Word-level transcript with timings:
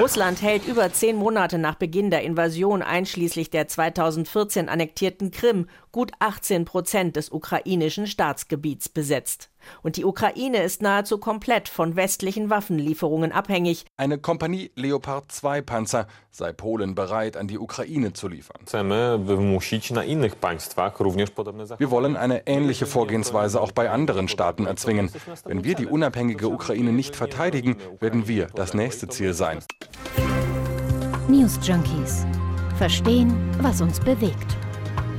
Russland 0.00 0.40
hält 0.40 0.66
über 0.66 0.90
zehn 0.94 1.14
Monate 1.14 1.58
nach 1.58 1.74
Beginn 1.74 2.10
der 2.10 2.22
Invasion 2.22 2.80
einschließlich 2.80 3.50
der 3.50 3.68
2014 3.68 4.70
annektierten 4.70 5.30
Krim 5.30 5.66
gut 5.92 6.12
18 6.18 6.64
Prozent 6.64 7.16
des 7.16 7.30
ukrainischen 7.30 8.06
Staatsgebiets 8.06 8.88
besetzt. 8.88 9.50
Und 9.82 9.96
die 9.96 10.04
Ukraine 10.04 10.62
ist 10.62 10.82
nahezu 10.82 11.18
komplett 11.18 11.68
von 11.68 11.96
westlichen 11.96 12.50
Waffenlieferungen 12.50 13.32
abhängig. 13.32 13.84
Eine 13.96 14.18
Kompanie 14.18 14.70
Leopard 14.74 15.30
2 15.30 15.62
Panzer 15.62 16.06
sei 16.30 16.52
Polen 16.52 16.94
bereit, 16.94 17.36
an 17.36 17.48
die 17.48 17.58
Ukraine 17.58 18.12
zu 18.12 18.28
liefern. 18.28 18.60
Wir 18.66 19.10
wollen 21.90 22.16
eine 22.16 22.46
ähnliche 22.46 22.86
Vorgehensweise 22.86 23.60
auch 23.60 23.72
bei 23.72 23.90
anderen 23.90 24.28
Staaten 24.28 24.66
erzwingen. 24.66 25.10
Wenn 25.44 25.64
wir 25.64 25.74
die 25.74 25.86
unabhängige 25.86 26.48
Ukraine 26.48 26.92
nicht 26.92 27.16
verteidigen, 27.16 27.76
werden 27.98 28.28
wir 28.28 28.46
das 28.46 28.74
nächste 28.74 29.08
Ziel 29.08 29.34
sein. 29.34 29.58
News 31.28 31.58
Junkies. 31.62 32.26
Verstehen, 32.76 33.34
was 33.60 33.80
uns 33.82 34.00
bewegt. 34.00 34.56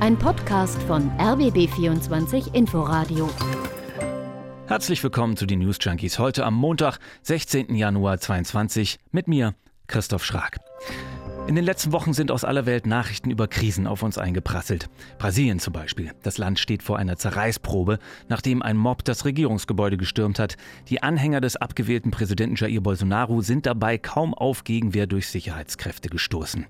Ein 0.02 0.18
Podcast 0.18 0.82
von 0.82 1.12
RBB24 1.12 2.56
Inforadio. 2.56 3.30
Herzlich 4.66 5.00
willkommen 5.04 5.36
zu 5.36 5.46
den 5.46 5.60
News 5.60 5.76
Junkies. 5.80 6.18
Heute 6.18 6.44
am 6.44 6.54
Montag, 6.54 6.98
16. 7.22 7.72
Januar 7.76 8.18
2022 8.18 8.98
mit 9.12 9.28
mir, 9.28 9.54
Christoph 9.86 10.24
Schrag. 10.24 10.58
In 11.48 11.56
den 11.56 11.64
letzten 11.64 11.90
Wochen 11.90 12.12
sind 12.12 12.30
aus 12.30 12.44
aller 12.44 12.66
Welt 12.66 12.86
Nachrichten 12.86 13.28
über 13.28 13.48
Krisen 13.48 13.88
auf 13.88 14.04
uns 14.04 14.16
eingeprasselt. 14.16 14.88
Brasilien 15.18 15.58
zum 15.58 15.72
Beispiel. 15.72 16.12
Das 16.22 16.38
Land 16.38 16.60
steht 16.60 16.84
vor 16.84 16.98
einer 16.98 17.16
Zerreißprobe, 17.16 17.98
nachdem 18.28 18.62
ein 18.62 18.76
Mob 18.76 19.04
das 19.04 19.24
Regierungsgebäude 19.24 19.96
gestürmt 19.96 20.38
hat. 20.38 20.56
Die 20.88 21.02
Anhänger 21.02 21.40
des 21.40 21.56
abgewählten 21.56 22.12
Präsidenten 22.12 22.54
Jair 22.54 22.80
Bolsonaro 22.80 23.42
sind 23.42 23.66
dabei 23.66 23.98
kaum 23.98 24.34
auf 24.34 24.62
Gegenwehr 24.62 25.08
durch 25.08 25.28
Sicherheitskräfte 25.28 26.08
gestoßen. 26.08 26.64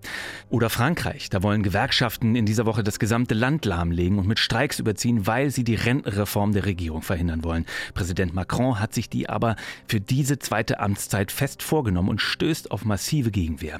Oder 0.48 0.71
Frankreich. 0.71 1.29
Da 1.29 1.43
wollen 1.43 1.62
Gewerkschaften 1.62 2.34
in 2.34 2.47
dieser 2.47 2.65
Woche 2.65 2.83
das 2.83 2.98
gesamte 2.98 3.34
Land 3.34 3.67
lahmlegen 3.67 4.19
und 4.19 4.27
mit 4.27 4.39
Streiks 4.39 4.78
überziehen, 4.78 5.27
weil 5.27 5.50
sie 5.50 5.65
die 5.65 5.75
Rentenreform 5.75 6.53
der 6.55 6.65
Regierung 6.65 7.03
verhindern 7.03 7.45
wollen. 7.45 7.67
Präsident 7.93 8.34
Macron 8.34 8.81
hat 8.81 8.95
sich 8.95 9.11
die 9.11 9.28
aber 9.28 9.56
für 9.87 10.00
diese 10.00 10.39
zweite 10.39 10.81
Amtszeit 10.81 11.31
fest 11.31 11.62
vorgenommen 11.62 12.09
und 12.09 12.23
stößt 12.23 12.70
auf 12.70 12.87
massive 12.87 13.31
Gegenwehr. 13.31 13.78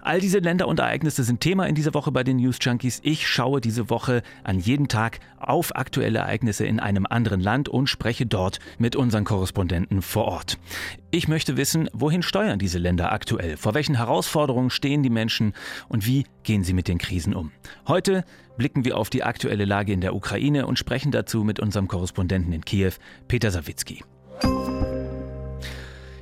All 0.00 0.20
diese 0.20 0.38
Länder 0.38 0.68
und 0.68 0.78
Ereignisse 0.78 1.24
sind 1.24 1.40
Thema 1.40 1.66
in 1.66 1.74
dieser 1.74 1.92
Woche 1.92 2.12
bei 2.12 2.22
den 2.22 2.36
News 2.36 2.58
Junkies. 2.60 3.00
Ich 3.02 3.26
schaue 3.26 3.60
diese 3.60 3.90
Woche 3.90 4.22
an 4.44 4.58
jedem 4.58 4.88
Tag 4.88 5.18
auf 5.38 5.74
aktuelle 5.74 6.20
Ereignisse 6.20 6.64
in 6.66 6.78
einem 6.78 7.04
anderen 7.04 7.40
Land 7.40 7.68
und 7.68 7.88
spreche 7.88 8.24
dort 8.24 8.60
mit 8.78 8.96
unseren 8.96 9.24
Korrespondenten 9.24 10.02
vor 10.02 10.26
Ort. 10.26 10.58
Ich 11.10 11.26
möchte 11.26 11.56
wissen, 11.56 11.90
wohin 11.92 12.22
steuern 12.22 12.58
diese 12.58 12.78
Länder 12.78 13.12
aktuell? 13.12 13.56
Vor 13.56 13.74
welchen 13.74 13.96
Herausforderungen 13.96 14.70
stehen 14.70 15.02
die 15.02 15.10
Menschen 15.10 15.52
und 15.88 16.06
wie 16.06 16.24
gehen 16.44 16.64
sie 16.64 16.74
mit 16.74 16.86
den 16.86 16.98
Krisen 16.98 17.34
um? 17.34 17.50
Heute 17.86 18.24
blicken 18.56 18.84
wir 18.84 18.96
auf 18.96 19.10
die 19.10 19.24
aktuelle 19.24 19.64
Lage 19.64 19.92
in 19.92 20.00
der 20.00 20.14
Ukraine 20.14 20.66
und 20.66 20.78
sprechen 20.78 21.12
dazu 21.12 21.44
mit 21.44 21.60
unserem 21.60 21.88
Korrespondenten 21.88 22.52
in 22.52 22.64
Kiew, 22.64 22.92
Peter 23.26 23.50
Sawicki. 23.50 24.04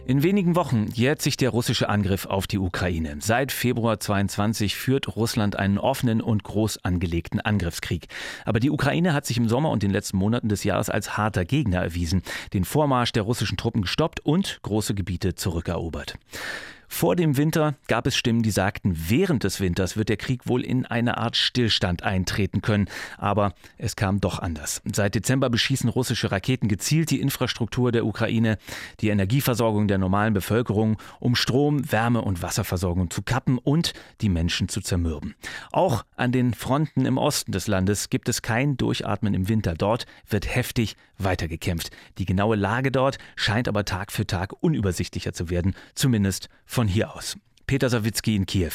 In 0.08 0.22
wenigen 0.22 0.54
Wochen 0.54 0.86
jährt 0.94 1.20
sich 1.20 1.36
der 1.36 1.50
russische 1.50 1.88
Angriff 1.88 2.26
auf 2.26 2.46
die 2.46 2.60
Ukraine. 2.60 3.16
Seit 3.18 3.50
Februar 3.50 3.98
22 3.98 4.76
führt 4.76 5.16
Russland 5.16 5.58
einen 5.58 5.78
offenen 5.78 6.20
und 6.20 6.44
groß 6.44 6.84
angelegten 6.84 7.40
Angriffskrieg. 7.40 8.06
Aber 8.44 8.60
die 8.60 8.70
Ukraine 8.70 9.14
hat 9.14 9.26
sich 9.26 9.36
im 9.36 9.48
Sommer 9.48 9.70
und 9.70 9.82
den 9.82 9.90
letzten 9.90 10.18
Monaten 10.18 10.48
des 10.48 10.62
Jahres 10.62 10.90
als 10.90 11.16
harter 11.16 11.44
Gegner 11.44 11.82
erwiesen, 11.82 12.22
den 12.52 12.64
Vormarsch 12.64 13.10
der 13.10 13.24
russischen 13.24 13.56
Truppen 13.56 13.82
gestoppt 13.82 14.20
und 14.20 14.60
große 14.62 14.94
Gebiete 14.94 15.34
zurückerobert. 15.34 16.14
Vor 16.88 17.16
dem 17.16 17.36
Winter 17.36 17.74
gab 17.88 18.06
es 18.06 18.16
Stimmen, 18.16 18.42
die 18.42 18.50
sagten, 18.50 18.94
während 19.08 19.44
des 19.44 19.60
Winters 19.60 19.96
wird 19.96 20.08
der 20.08 20.16
Krieg 20.16 20.46
wohl 20.46 20.64
in 20.64 20.86
eine 20.86 21.18
Art 21.18 21.36
Stillstand 21.36 22.02
eintreten 22.02 22.62
können. 22.62 22.88
Aber 23.18 23.54
es 23.78 23.96
kam 23.96 24.20
doch 24.20 24.38
anders. 24.38 24.82
Seit 24.90 25.14
Dezember 25.14 25.50
beschießen 25.50 25.90
russische 25.90 26.32
Raketen 26.32 26.68
gezielt 26.68 27.10
die 27.10 27.20
Infrastruktur 27.20 27.92
der 27.92 28.06
Ukraine, 28.06 28.58
die 29.00 29.08
Energieversorgung 29.08 29.88
der 29.88 29.98
normalen 29.98 30.34
Bevölkerung, 30.34 30.98
um 31.20 31.34
Strom, 31.34 31.90
Wärme 31.90 32.22
und 32.22 32.42
Wasserversorgung 32.42 33.10
zu 33.10 33.22
kappen 33.22 33.58
und 33.58 33.92
die 34.20 34.28
Menschen 34.28 34.68
zu 34.68 34.80
zermürben. 34.80 35.34
Auch 35.72 36.04
an 36.16 36.32
den 36.32 36.54
Fronten 36.54 37.04
im 37.04 37.18
Osten 37.18 37.52
des 37.52 37.66
Landes 37.66 38.10
gibt 38.10 38.28
es 38.28 38.42
kein 38.42 38.76
Durchatmen 38.76 39.34
im 39.34 39.48
Winter. 39.48 39.74
Dort 39.74 40.06
wird 40.28 40.54
heftig 40.54 40.96
weitergekämpft. 41.18 41.90
Die 42.18 42.24
genaue 42.24 42.56
Lage 42.56 42.90
dort 42.90 43.18
scheint 43.36 43.68
aber 43.68 43.84
Tag 43.84 44.12
für 44.12 44.26
Tag 44.26 44.52
unübersichtlicher 44.62 45.32
zu 45.32 45.50
werden, 45.50 45.74
zumindest 45.94 46.48
von 46.64 46.88
hier 46.88 47.14
aus. 47.14 47.36
Peter 47.66 47.88
Sawicki 47.88 48.36
in 48.36 48.46
Kiew. 48.46 48.72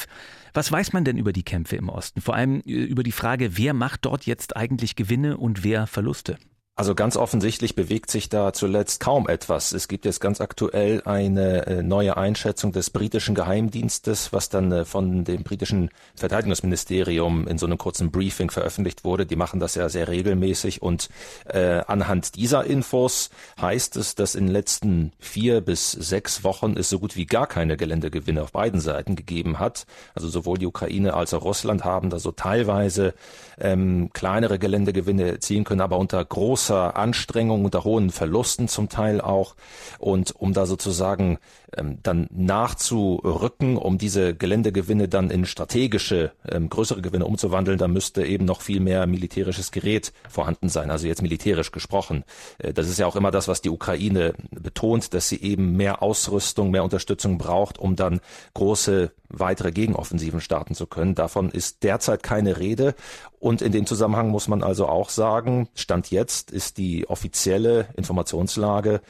Was 0.54 0.72
weiß 0.72 0.92
man 0.92 1.06
denn 1.06 1.18
über 1.18 1.32
die 1.32 1.44
Kämpfe 1.44 1.78
im 1.78 1.88
Osten? 1.88 2.22
Vor 2.22 2.36
allem 2.36 2.62
äh, 2.66 2.72
über 2.72 3.04
die 3.04 3.14
Frage, 3.14 3.58
wer 3.58 3.74
macht 3.74 4.06
dort 4.06 4.26
jetzt 4.26 4.58
eigentlich 4.58 4.96
Gewinne 4.96 5.38
und 5.38 5.64
wer 5.64 5.88
Verluste? 5.88 6.38
Also 6.82 6.96
ganz 6.96 7.16
offensichtlich 7.16 7.76
bewegt 7.76 8.10
sich 8.10 8.28
da 8.28 8.54
zuletzt 8.54 9.02
kaum 9.02 9.30
etwas. 9.30 9.72
Es 9.72 9.88
gibt 9.88 10.04
jetzt 10.04 10.20
ganz 10.20 10.42
aktuell 10.42 11.04
eine 11.06 11.68
äh, 11.68 11.84
neue 11.84 12.18
Einschätzung 12.18 12.72
des 12.72 12.90
britischen 12.90 13.36
Geheimdienstes, 13.36 14.34
was 14.34 14.50
dann 14.50 14.72
äh, 14.72 14.84
von 14.84 15.24
dem 15.24 15.44
britischen 15.44 15.92
Verteidigungsministerium 16.16 17.48
in 17.48 17.60
so 17.60 17.68
einem 17.68 17.78
kurzen 17.78 18.10
Briefing 18.10 18.50
veröffentlicht 18.50 19.04
wurde. 19.04 19.28
Die 19.28 19.36
machen 19.36 19.60
das 19.60 19.76
ja 19.76 19.90
sehr 19.90 20.08
regelmäßig 20.08 20.82
und 20.82 21.10
äh, 21.46 21.84
anhand 21.86 22.34
dieser 22.34 22.66
Infos 22.66 23.30
heißt 23.62 23.96
es, 23.98 24.16
dass 24.16 24.34
in 24.34 24.48
den 24.48 24.54
letzten 24.54 25.12
vier 25.20 25.62
bis 25.62 25.92
sechs 25.92 26.44
Wochen 26.44 26.74
es 26.78 26.90
so 26.90 26.98
gut 26.98 27.16
wie 27.16 27.28
gar 27.28 27.46
keine 27.46 27.78
Geländegewinne 27.78 28.42
auf 28.42 28.54
beiden 28.54 28.80
Seiten 28.80 29.16
gegeben 29.16 29.60
hat. 29.60 29.86
Also 30.16 30.30
sowohl 30.30 30.58
die 30.58 30.66
Ukraine 30.66 31.14
als 31.14 31.36
auch 31.36 31.44
Russland 31.44 31.86
haben 31.86 32.10
da 32.10 32.18
so 32.18 32.32
teilweise 32.32 33.14
ähm, 33.60 34.10
kleinere 34.14 34.58
Geländegewinne 34.58 35.30
erzielen 35.30 35.64
können, 35.64 35.82
aber 35.82 36.00
unter 36.00 36.26
großen 36.26 36.71
großer 36.72 36.96
Anstrengung, 36.96 37.66
unter 37.66 37.84
hohen 37.84 38.12
Verlusten 38.12 38.68
zum 38.70 38.88
Teil 38.88 39.20
auch. 39.20 39.56
Und 40.00 40.34
um 40.38 40.54
da 40.54 40.66
sozusagen 40.66 41.38
ähm, 41.78 42.00
dann 42.04 42.28
nachzurücken, 42.32 43.78
um 43.78 43.98
diese 43.98 44.36
Geländegewinne 44.36 45.08
dann 45.08 45.30
in 45.30 45.46
strategische, 45.46 46.32
ähm, 46.48 46.70
größere 46.70 47.02
Gewinne 47.02 47.26
umzuwandeln, 47.26 47.78
da 47.78 47.88
müsste 47.88 48.26
eben 48.26 48.46
noch 48.46 48.62
viel 48.62 48.80
mehr 48.80 49.08
militärisches 49.08 49.72
Gerät 49.72 50.14
vorhanden 50.30 50.70
sein, 50.70 50.92
also 50.92 51.08
jetzt 51.08 51.22
militärisch 51.22 51.72
gesprochen. 51.72 52.24
Äh, 52.58 52.74
das 52.74 52.90
ist 52.90 53.00
ja 53.00 53.08
auch 53.08 53.16
immer 53.16 53.32
das, 53.32 53.48
was 53.48 53.62
die 53.62 53.70
Ukraine 53.70 54.34
betont, 54.52 55.14
dass 55.14 55.30
sie 55.30 55.42
eben 55.42 55.78
mehr 55.78 56.02
Ausrüstung, 56.04 56.72
mehr 56.72 56.84
Unterstützung 56.84 57.38
braucht, 57.38 57.78
um 57.78 57.96
dann 57.96 58.20
große 58.54 59.12
weitere 59.30 59.72
Gegenoffensiven 59.72 60.42
starten 60.42 60.76
zu 60.76 60.88
können. 60.88 61.16
Davon 61.16 61.50
ist 61.50 61.84
derzeit 61.84 62.24
keine 62.24 62.60
Rede. 62.60 62.96
Und 63.40 63.62
in 63.62 63.72
dem 63.72 63.86
Zusammenhang 63.86 64.30
muss 64.30 64.48
man 64.48 64.62
also 64.62 64.88
auch 64.88 65.10
sagen, 65.10 65.70
Stand 65.74 66.12
jetzt 66.12 66.52
ist 66.52 66.78
die 66.78 67.10
offizielle 67.10 67.88
Informationslage, 67.96 69.02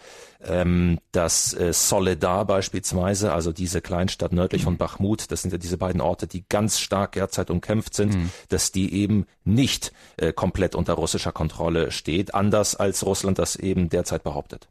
ähm, 0.45 0.99
dass 1.11 1.53
äh, 1.53 1.73
Soledar 1.73 2.45
beispielsweise, 2.45 3.33
also 3.33 3.51
diese 3.51 3.81
Kleinstadt 3.81 4.33
nördlich 4.33 4.63
mhm. 4.63 4.65
von 4.65 4.77
Bachmut, 4.77 5.31
das 5.31 5.41
sind 5.41 5.51
ja 5.51 5.57
diese 5.57 5.77
beiden 5.77 6.01
Orte, 6.01 6.27
die 6.27 6.45
ganz 6.49 6.79
stark 6.79 7.13
derzeit 7.13 7.49
umkämpft 7.49 7.93
sind, 7.93 8.15
mhm. 8.15 8.29
dass 8.49 8.71
die 8.71 8.93
eben 8.93 9.25
nicht 9.43 9.91
äh, 10.17 10.33
komplett 10.33 10.75
unter 10.75 10.93
russischer 10.93 11.31
Kontrolle 11.31 11.91
steht, 11.91 12.33
anders 12.33 12.75
als 12.75 13.05
Russland 13.05 13.39
das 13.39 13.55
eben 13.55 13.89
derzeit 13.89 14.23
behauptet. 14.23 14.67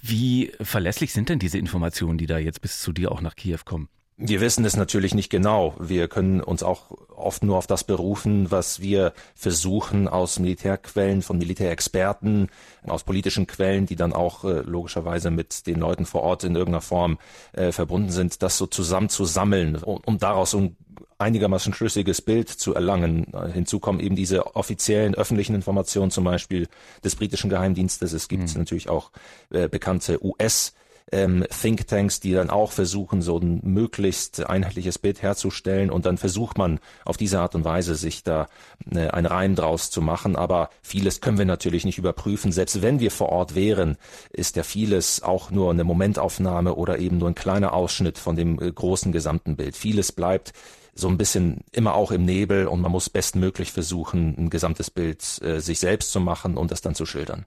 Wie 0.00 0.52
verlässlich 0.60 1.12
sind 1.12 1.28
denn 1.28 1.38
diese 1.38 1.58
Informationen, 1.58 2.18
die 2.18 2.26
da 2.26 2.38
jetzt 2.38 2.60
bis 2.60 2.80
zu 2.80 2.92
dir 2.92 3.10
auch 3.10 3.20
nach 3.20 3.34
Kiew 3.34 3.58
kommen? 3.64 3.88
Wir 4.20 4.40
wissen 4.40 4.64
es 4.64 4.76
natürlich 4.76 5.14
nicht 5.14 5.30
genau. 5.30 5.76
Wir 5.78 6.08
können 6.08 6.40
uns 6.40 6.64
auch 6.64 6.90
oft 7.14 7.44
nur 7.44 7.56
auf 7.56 7.68
das 7.68 7.84
berufen, 7.84 8.50
was 8.50 8.80
wir 8.80 9.12
versuchen 9.36 10.08
aus 10.08 10.40
Militärquellen, 10.40 11.22
von 11.22 11.38
Militärexperten, 11.38 12.48
aus 12.84 13.04
politischen 13.04 13.46
Quellen, 13.46 13.86
die 13.86 13.94
dann 13.94 14.12
auch 14.12 14.42
äh, 14.42 14.62
logischerweise 14.62 15.30
mit 15.30 15.68
den 15.68 15.78
Leuten 15.78 16.04
vor 16.04 16.22
Ort 16.24 16.42
in 16.42 16.56
irgendeiner 16.56 16.80
Form 16.80 17.18
äh, 17.52 17.70
verbunden 17.70 18.10
sind, 18.10 18.42
das 18.42 18.58
so 18.58 18.66
zusammen 18.66 19.08
zu 19.08 19.24
sammeln, 19.24 19.76
um, 19.76 20.00
um 20.04 20.18
daraus 20.18 20.52
ein 20.52 20.76
einigermaßen 21.18 21.72
schlüssiges 21.72 22.20
Bild 22.20 22.48
zu 22.48 22.74
erlangen. 22.74 23.32
Hinzu 23.52 23.78
kommen 23.78 24.00
eben 24.00 24.16
diese 24.16 24.56
offiziellen 24.56 25.14
öffentlichen 25.14 25.54
Informationen, 25.54 26.10
zum 26.10 26.24
Beispiel 26.24 26.66
des 27.04 27.14
britischen 27.14 27.50
Geheimdienstes. 27.50 28.12
Es 28.12 28.26
gibt 28.26 28.52
mhm. 28.52 28.58
natürlich 28.58 28.88
auch 28.88 29.12
äh, 29.50 29.68
bekannte 29.68 30.24
US- 30.24 30.74
ähm, 31.12 31.44
Thinktanks, 31.48 32.20
die 32.20 32.32
dann 32.32 32.50
auch 32.50 32.72
versuchen, 32.72 33.22
so 33.22 33.38
ein 33.38 33.60
möglichst 33.62 34.44
einheitliches 34.46 34.98
Bild 34.98 35.22
herzustellen 35.22 35.90
und 35.90 36.06
dann 36.06 36.18
versucht 36.18 36.58
man 36.58 36.80
auf 37.04 37.16
diese 37.16 37.40
Art 37.40 37.54
und 37.54 37.64
Weise 37.64 37.94
sich 37.94 38.22
da 38.22 38.46
äh, 38.90 39.08
einen 39.08 39.26
Reim 39.26 39.54
draus 39.54 39.90
zu 39.90 40.02
machen. 40.02 40.36
Aber 40.36 40.70
vieles 40.82 41.20
können 41.20 41.38
wir 41.38 41.44
natürlich 41.44 41.84
nicht 41.84 41.98
überprüfen. 41.98 42.52
Selbst 42.52 42.82
wenn 42.82 43.00
wir 43.00 43.10
vor 43.10 43.30
Ort 43.30 43.54
wären, 43.54 43.96
ist 44.30 44.56
ja 44.56 44.62
vieles 44.62 45.22
auch 45.22 45.50
nur 45.50 45.70
eine 45.70 45.84
Momentaufnahme 45.84 46.74
oder 46.74 46.98
eben 46.98 47.18
nur 47.18 47.28
ein 47.28 47.34
kleiner 47.34 47.72
Ausschnitt 47.72 48.18
von 48.18 48.36
dem 48.36 48.60
äh, 48.60 48.70
großen 48.70 49.12
gesamten 49.12 49.56
Bild. 49.56 49.76
Vieles 49.76 50.12
bleibt 50.12 50.52
so 50.98 51.08
ein 51.08 51.16
bisschen 51.16 51.64
immer 51.72 51.94
auch 51.94 52.10
im 52.10 52.24
Nebel 52.24 52.66
und 52.66 52.80
man 52.80 52.90
muss 52.90 53.08
bestmöglich 53.08 53.72
versuchen, 53.72 54.34
ein 54.36 54.50
gesamtes 54.50 54.90
Bild 54.90 55.40
äh, 55.42 55.60
sich 55.60 55.78
selbst 55.78 56.10
zu 56.10 56.20
machen 56.20 56.56
und 56.56 56.72
das 56.72 56.80
dann 56.80 56.94
zu 56.94 57.06
schildern. 57.06 57.46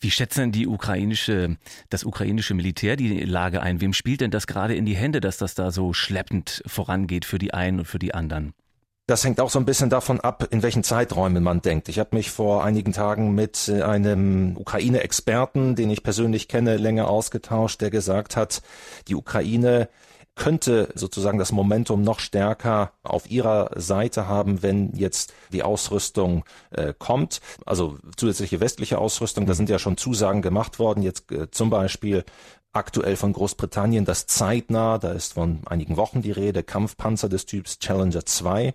Wie 0.00 0.10
schätzt 0.10 0.36
denn 0.36 0.50
die 0.50 0.66
ukrainische, 0.66 1.56
das 1.90 2.04
ukrainische 2.04 2.54
Militär 2.54 2.96
die 2.96 3.20
Lage 3.20 3.62
ein? 3.62 3.80
Wem 3.80 3.92
spielt 3.92 4.20
denn 4.20 4.32
das 4.32 4.46
gerade 4.46 4.74
in 4.74 4.84
die 4.84 4.96
Hände, 4.96 5.20
dass 5.20 5.38
das 5.38 5.54
da 5.54 5.70
so 5.70 5.92
schleppend 5.92 6.62
vorangeht 6.66 7.24
für 7.24 7.38
die 7.38 7.54
einen 7.54 7.80
und 7.80 7.84
für 7.84 8.00
die 8.00 8.14
anderen? 8.14 8.52
Das 9.06 9.24
hängt 9.24 9.40
auch 9.40 9.48
so 9.48 9.58
ein 9.58 9.64
bisschen 9.64 9.88
davon 9.88 10.20
ab, 10.20 10.48
in 10.50 10.62
welchen 10.62 10.84
Zeiträumen 10.84 11.42
man 11.42 11.62
denkt. 11.62 11.88
Ich 11.88 11.98
habe 11.98 12.14
mich 12.14 12.30
vor 12.30 12.62
einigen 12.62 12.92
Tagen 12.92 13.34
mit 13.34 13.68
äh, 13.68 13.82
einem 13.82 14.56
Ukraine-Experten, 14.58 15.76
den 15.76 15.88
ich 15.90 16.02
persönlich 16.02 16.46
kenne, 16.46 16.76
länger 16.76 17.08
ausgetauscht, 17.08 17.80
der 17.80 17.90
gesagt 17.90 18.36
hat, 18.36 18.60
die 19.06 19.14
Ukraine 19.14 19.88
könnte 20.38 20.88
sozusagen 20.94 21.38
das 21.38 21.52
Momentum 21.52 22.00
noch 22.00 22.20
stärker 22.20 22.92
auf 23.02 23.30
ihrer 23.30 23.70
Seite 23.76 24.26
haben, 24.26 24.62
wenn 24.62 24.94
jetzt 24.94 25.34
die 25.52 25.62
Ausrüstung 25.62 26.44
äh, 26.70 26.94
kommt, 26.98 27.40
also 27.66 27.98
zusätzliche 28.16 28.60
westliche 28.60 28.98
Ausrüstung. 28.98 29.44
Da 29.44 29.54
sind 29.54 29.68
ja 29.68 29.78
schon 29.78 29.98
Zusagen 29.98 30.40
gemacht 30.40 30.78
worden, 30.78 31.02
jetzt 31.02 31.30
äh, 31.32 31.50
zum 31.50 31.68
Beispiel 31.68 32.24
aktuell 32.72 33.16
von 33.16 33.32
Großbritannien, 33.32 34.04
dass 34.04 34.26
zeitnah, 34.26 34.98
da 34.98 35.12
ist 35.12 35.34
von 35.34 35.60
einigen 35.66 35.96
Wochen 35.96 36.22
die 36.22 36.30
Rede, 36.30 36.62
Kampfpanzer 36.62 37.28
des 37.28 37.44
Typs 37.44 37.78
Challenger 37.80 38.24
2 38.24 38.74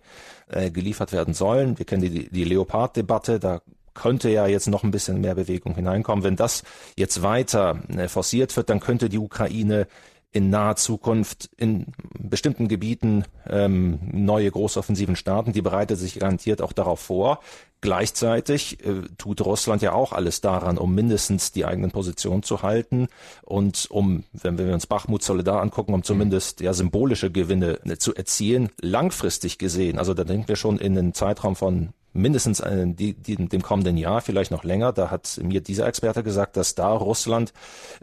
äh, 0.49 0.71
geliefert 0.71 1.13
werden 1.13 1.33
sollen. 1.33 1.77
Wir 1.77 1.85
kennen 1.85 2.01
die, 2.01 2.29
die 2.29 2.43
Leopard-Debatte, 2.43 3.39
da 3.39 3.61
könnte 3.93 4.29
ja 4.29 4.47
jetzt 4.47 4.67
noch 4.67 4.83
ein 4.83 4.91
bisschen 4.91 5.21
mehr 5.21 5.35
Bewegung 5.35 5.75
hineinkommen. 5.75 6.23
Wenn 6.23 6.35
das 6.35 6.63
jetzt 6.97 7.21
weiter 7.21 7.79
äh, 7.95 8.07
forciert 8.07 8.55
wird, 8.57 8.69
dann 8.69 8.79
könnte 8.79 9.09
die 9.09 9.19
Ukraine 9.19 9.87
in 10.33 10.49
naher 10.49 10.75
Zukunft 10.75 11.49
in 11.57 11.85
bestimmten 12.19 12.67
Gebieten 12.67 13.23
ähm, 13.47 13.99
neue 14.11 14.49
Großoffensiven 14.49 15.15
starten. 15.15 15.53
Die 15.53 15.61
bereitet 15.61 15.99
sich 15.99 16.19
garantiert 16.19 16.61
auch 16.61 16.73
darauf 16.73 16.99
vor. 16.99 17.39
Gleichzeitig 17.81 18.83
äh, 18.85 19.03
tut 19.17 19.41
Russland 19.41 19.81
ja 19.81 19.93
auch 19.93 20.11
alles 20.11 20.41
daran, 20.41 20.77
um 20.77 20.95
mindestens 20.95 21.51
die 21.51 21.65
eigenen 21.65 21.91
Positionen 21.91 22.41
zu 22.41 22.63
halten 22.63 23.07
und 23.43 23.87
um, 23.91 24.23
wenn 24.31 24.57
wir 24.57 24.73
uns 24.73 24.87
Bachmut 24.87 25.21
Solidar 25.21 25.61
angucken, 25.61 25.93
um 25.93 26.01
zumindest 26.01 26.61
ja 26.61 26.73
symbolische 26.73 27.29
Gewinne 27.29 27.79
äh, 27.85 27.97
zu 27.97 28.15
erzielen, 28.15 28.69
langfristig 28.81 29.59
gesehen. 29.59 29.99
Also 29.99 30.13
da 30.13 30.23
denken 30.23 30.47
wir 30.47 30.55
schon 30.55 30.79
in 30.79 30.95
den 30.95 31.13
Zeitraum 31.13 31.55
von 31.55 31.89
mindestens 32.13 32.59
äh, 32.59 32.85
die, 32.87 33.13
die, 33.13 33.35
dem 33.35 33.61
kommenden 33.61 33.97
Jahr, 33.97 34.21
vielleicht 34.21 34.51
noch 34.51 34.63
länger. 34.63 34.93
Da 34.93 35.11
hat 35.11 35.39
mir 35.41 35.61
dieser 35.61 35.87
Experte 35.87 36.23
gesagt, 36.23 36.55
dass 36.57 36.75
da 36.75 36.91
Russland 36.93 37.53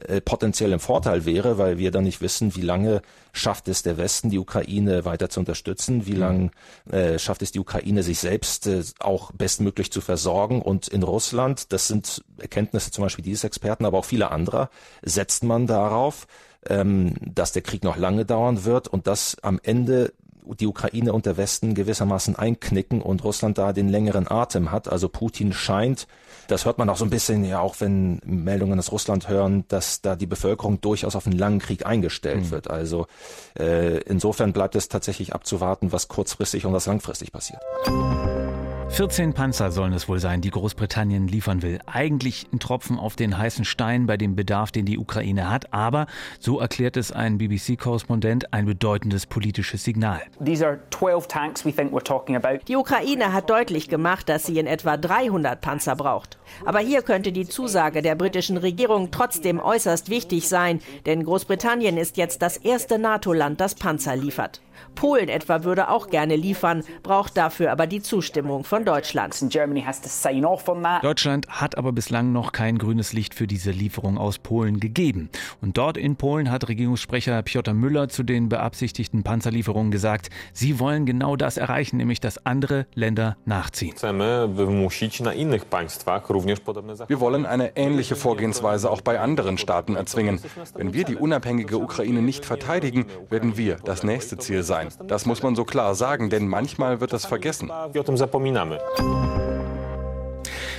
äh, 0.07 0.21
potenziell 0.21 0.73
im 0.73 0.81
Vorteil 0.81 1.25
wäre, 1.25 1.59
weil 1.59 1.79
wir 1.79 1.91
dann 1.91 2.05
nicht 2.05 2.21
wissen, 2.21 2.55
wie 2.57 2.63
lange 2.63 3.03
schafft 3.33 3.69
es 3.69 3.83
der 3.83 3.97
Westen, 3.97 4.31
die 4.31 4.39
Ukraine 4.39 5.05
weiter 5.05 5.31
zu 5.31 5.41
unterstützen, 5.41 6.07
wie 6.07 6.15
mhm. 6.15 6.21
lange 6.21 6.51
äh, 6.91 7.19
schafft 7.19 7.43
es 7.43 7.53
die 7.53 7.61
Ukraine, 7.61 8.03
sich 8.03 8.19
selbst 8.19 8.67
äh, 8.67 8.83
auch 8.99 9.33
bestmöglich 9.33 9.93
zu 9.93 10.01
versorgen. 10.01 10.61
Und 10.61 10.89
in 10.89 11.03
Russland, 11.03 11.73
das 11.73 11.89
sind 11.89 12.23
Erkenntnisse 12.39 12.91
zum 12.91 13.05
Beispiel 13.05 13.25
dieses 13.25 13.45
Experten, 13.45 13.85
aber 13.85 13.99
auch 13.99 14.05
viele 14.05 14.31
anderer, 14.31 14.71
setzt 15.03 15.45
man 15.45 15.67
darauf, 15.67 16.27
ähm, 16.69 17.15
dass 17.21 17.53
der 17.53 17.63
Krieg 17.63 17.85
noch 17.85 17.97
lange 17.97 18.25
dauern 18.25 18.65
wird 18.65 18.89
und 18.89 19.07
dass 19.07 19.37
am 19.43 19.61
Ende 19.63 20.13
die 20.55 20.67
Ukraine 20.67 21.13
und 21.13 21.27
der 21.27 21.37
Westen 21.37 21.75
gewissermaßen 21.75 22.37
einknicken 22.37 23.03
und 23.03 23.25
Russland 23.25 23.59
da 23.59 23.73
den 23.73 23.89
längeren 23.89 24.31
Atem 24.31 24.71
hat. 24.71 24.91
Also 24.91 25.09
Putin 25.09 25.53
scheint, 25.53 26.07
das 26.49 26.65
hört 26.65 26.79
man 26.79 26.89
auch 26.89 26.97
so 26.97 27.05
ein 27.05 27.11
bisschen, 27.11 27.45
ja 27.45 27.61
auch 27.61 27.77
wenn 27.81 28.21
Meldungen 28.25 28.79
aus 28.79 28.93
Russland 28.93 29.29
hören, 29.29 29.65
dass 29.69 30.01
da 30.01 30.17
die 30.17 30.27
Bevölkerung 30.27 30.81
durchaus 30.81 31.17
auf 31.17 31.27
einen 31.27 31.39
langen 31.39 31.59
Krieg 31.59 31.87
eingestellt 31.87 32.47
mhm. 32.47 32.51
wird. 32.51 32.71
Also 32.71 33.07
äh, 33.59 33.99
insofern 34.03 34.53
bleibt 34.53 34.75
es 34.75 34.89
tatsächlich 34.89 35.35
abzuwarten, 35.35 35.93
was 35.93 36.09
kurzfristig 36.09 36.67
und 36.67 36.73
was 36.73 36.87
langfristig 36.87 37.33
passiert. 37.33 37.61
14 38.93 39.35
Panzer 39.35 39.71
sollen 39.71 39.93
es 39.93 40.09
wohl 40.09 40.19
sein, 40.19 40.41
die 40.41 40.51
Großbritannien 40.51 41.29
liefern 41.29 41.63
will. 41.63 41.79
Eigentlich 41.87 42.49
ein 42.53 42.59
Tropfen 42.59 42.99
auf 42.99 43.15
den 43.15 43.39
heißen 43.39 43.65
Stein 43.65 44.07
bei 44.07 44.17
dem 44.17 44.35
Bedarf, 44.35 44.73
den 44.73 44.85
die 44.85 44.99
Ukraine 44.99 45.49
hat, 45.49 45.73
aber, 45.73 46.07
so 46.41 46.59
erklärt 46.59 46.97
es 46.97 47.13
ein 47.13 47.39
BBC-Korrespondent, 47.39 48.53
ein 48.53 48.67
bedeutendes 48.67 49.27
politisches 49.27 49.85
Signal. 49.85 50.21
Die 50.41 50.57
Ukraine 52.77 53.33
hat 53.33 53.49
deutlich 53.49 53.89
gemacht, 53.89 54.29
dass 54.29 54.45
sie 54.45 54.59
in 54.59 54.67
etwa 54.67 54.97
300 54.97 55.61
Panzer 55.61 55.95
braucht. 55.95 56.39
Aber 56.65 56.81
hier 56.81 57.03
könnte 57.03 57.31
die 57.31 57.47
Zusage 57.47 58.03
der 58.03 58.17
britischen 58.17 58.57
Regierung 58.57 59.13
trotzdem 59.13 59.61
äußerst 59.61 60.11
wichtig 60.11 60.49
sein, 60.49 60.81
denn 61.07 61.25
Großbritannien 61.25 61.97
ist 61.97 62.17
jetzt 62.17 62.43
das 62.43 62.57
erste 62.57 62.99
NATO-Land, 62.99 63.61
das 63.61 63.77
Panzer 63.77 64.17
liefert. 64.17 64.61
Polen 64.95 65.29
etwa 65.29 65.65
würde 65.65 65.89
auch 65.89 66.09
gerne 66.09 66.37
liefern, 66.37 66.83
braucht 67.03 67.37
dafür 67.37 67.73
aber 67.73 67.87
die 67.87 68.03
Zustimmung 68.03 68.65
von 68.65 68.85
Deutschland. 68.85 69.35
Deutschland 71.03 71.49
hat 71.49 71.79
aber 71.79 71.93
bislang 71.93 72.33
noch 72.33 72.53
kein 72.53 72.79
grünes 72.79 73.13
Licht 73.13 73.35
für 73.35 73.47
diese 73.47 73.71
Lieferung 73.71 74.19
aus 74.19 74.39
Polen 74.39 74.81
gegeben. 74.81 75.31
Und 75.61 75.79
dort 75.79 75.97
in 75.97 76.17
Polen 76.17 76.51
hat 76.51 76.69
Regierungssprecher 76.69 77.43
Piotr 77.43 77.73
Müller 77.73 78.09
zu 78.09 78.23
den 78.23 78.49
beabsichtigten 78.49 79.23
Panzerlieferungen 79.23 79.91
gesagt, 79.91 80.29
sie 80.53 80.79
wollen 80.79 81.07
genau 81.07 81.37
das 81.37 81.57
erreichen, 81.57 81.97
nämlich 81.97 82.21
dass 82.21 82.45
andere 82.45 82.87
Länder 82.95 83.37
nachziehen. 83.45 83.95
Wir 84.03 84.59
wollen 87.21 87.47
eine 87.47 87.77
ähnliche 87.77 88.17
Vorgehensweise 88.17 88.91
auch 88.91 89.01
bei 89.01 89.21
anderen 89.21 89.59
Staaten 89.59 89.97
erzwingen. 89.97 90.41
Wenn 90.75 90.93
wir 90.93 91.05
die 91.05 91.17
unabhängige 91.17 91.79
Ukraine 91.79 92.23
nicht 92.23 92.45
verteidigen, 92.45 93.07
werden 93.29 93.57
wir 93.57 93.77
das 93.85 94.03
nächste 94.03 94.39
Ziel 94.39 94.63
sein 94.63 94.70
sein. 94.71 94.89
Das 95.09 95.27
muss 95.27 95.43
man 95.43 95.57
so 95.57 95.65
klar 95.65 95.95
sagen, 95.95 96.31
denn 96.31 96.47
manchmal 96.47 97.01
wird 97.01 97.13
das 97.13 97.27
vergessen. 97.27 97.71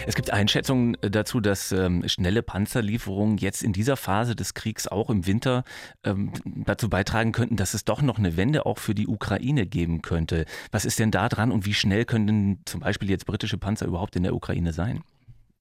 Es 0.08 0.16
gibt 0.16 0.32
Einschätzungen 0.32 0.98
dazu, 1.02 1.42
dass 1.42 1.72
ähm, 1.72 2.08
schnelle 2.08 2.42
Panzerlieferungen 2.42 3.38
jetzt 3.38 3.62
in 3.62 3.74
dieser 3.74 3.98
Phase 3.98 4.36
des 4.36 4.54
Kriegs 4.54 4.88
auch 4.88 5.10
im 5.10 5.28
Winter 5.28 5.64
ähm, 6.04 6.32
dazu 6.66 6.90
beitragen 6.90 7.34
könnten, 7.34 7.56
dass 7.56 7.74
es 7.74 7.86
doch 7.86 8.02
noch 8.02 8.18
eine 8.18 8.38
Wende 8.38 8.66
auch 8.66 8.80
für 8.80 8.96
die 8.96 9.08
Ukraine 9.08 9.68
geben 9.68 10.02
könnte. 10.02 10.46
Was 10.72 10.86
ist 10.86 10.98
denn 11.00 11.12
da 11.12 11.30
dran 11.30 11.52
und 11.52 11.66
wie 11.66 11.74
schnell 11.74 12.06
können 12.06 12.62
zum 12.66 12.80
Beispiel 12.80 13.10
jetzt 13.10 13.26
britische 13.26 13.58
Panzer 13.58 13.86
überhaupt 13.86 14.16
in 14.16 14.24
der 14.24 14.34
Ukraine 14.34 14.74
sein? 14.74 15.04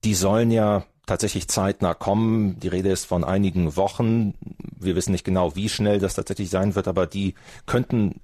Die 0.04 0.14
sollen 0.14 0.50
ja 0.50 0.86
tatsächlich 1.10 1.48
zeitnah 1.48 1.92
kommen. 1.92 2.60
Die 2.60 2.68
Rede 2.68 2.90
ist 2.90 3.04
von 3.04 3.24
einigen 3.24 3.74
Wochen. 3.74 4.34
Wir 4.78 4.94
wissen 4.94 5.10
nicht 5.10 5.24
genau, 5.24 5.56
wie 5.56 5.68
schnell 5.68 5.98
das 5.98 6.14
tatsächlich 6.14 6.50
sein 6.50 6.76
wird, 6.76 6.86
aber 6.86 7.08
die 7.08 7.34
könnten 7.66 8.20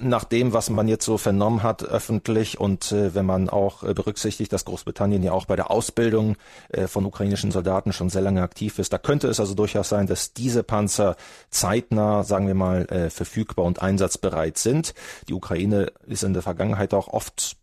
nach 0.00 0.24
dem, 0.24 0.54
was 0.54 0.70
man 0.70 0.88
jetzt 0.88 1.04
so 1.04 1.18
vernommen 1.18 1.62
hat 1.62 1.82
öffentlich 1.82 2.58
und 2.58 2.90
äh, 2.92 3.14
wenn 3.14 3.26
man 3.26 3.50
auch 3.50 3.82
äh, 3.82 3.92
berücksichtigt, 3.92 4.50
dass 4.50 4.64
Großbritannien 4.64 5.22
ja 5.22 5.32
auch 5.32 5.44
bei 5.44 5.56
der 5.56 5.70
Ausbildung 5.70 6.36
äh, 6.70 6.86
von 6.86 7.04
ukrainischen 7.04 7.50
Soldaten 7.50 7.92
schon 7.92 8.08
sehr 8.08 8.22
lange 8.22 8.40
aktiv 8.40 8.78
ist, 8.78 8.94
da 8.94 8.98
könnte 8.98 9.28
es 9.28 9.40
also 9.40 9.52
durchaus 9.52 9.90
sein, 9.90 10.06
dass 10.06 10.32
diese 10.32 10.62
Panzer 10.62 11.16
zeitnah, 11.50 12.24
sagen 12.24 12.46
wir 12.46 12.54
mal, 12.54 12.86
äh, 12.86 13.10
verfügbar 13.10 13.66
und 13.66 13.82
einsatzbereit 13.82 14.56
sind. 14.56 14.94
Die 15.28 15.34
Ukraine 15.34 15.92
ist 16.06 16.24
in 16.24 16.32
der 16.32 16.42
Vergangenheit 16.42 16.94
auch 16.94 17.08
oft 17.08 17.58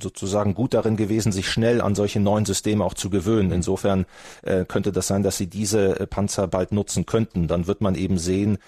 sozusagen 0.00 0.54
gut 0.54 0.74
darin 0.74 0.96
gewesen, 0.96 1.32
sich 1.32 1.48
schnell 1.48 1.80
an 1.80 1.94
solche 1.94 2.20
neuen 2.20 2.44
Systeme 2.44 2.84
auch 2.84 2.94
zu 2.94 3.10
gewöhnen. 3.10 3.50
Insofern 3.52 4.06
äh, 4.42 4.64
könnte 4.64 4.92
das 4.92 5.06
sein, 5.06 5.22
dass 5.22 5.36
sie 5.38 5.46
diese 5.46 5.98
äh, 6.00 6.06
Panzer 6.06 6.46
bald 6.46 6.72
nutzen 6.72 7.06
könnten. 7.06 7.48
Dann 7.48 7.66
wird 7.66 7.80
man 7.80 7.94
eben 7.94 8.18
sehen, 8.18 8.58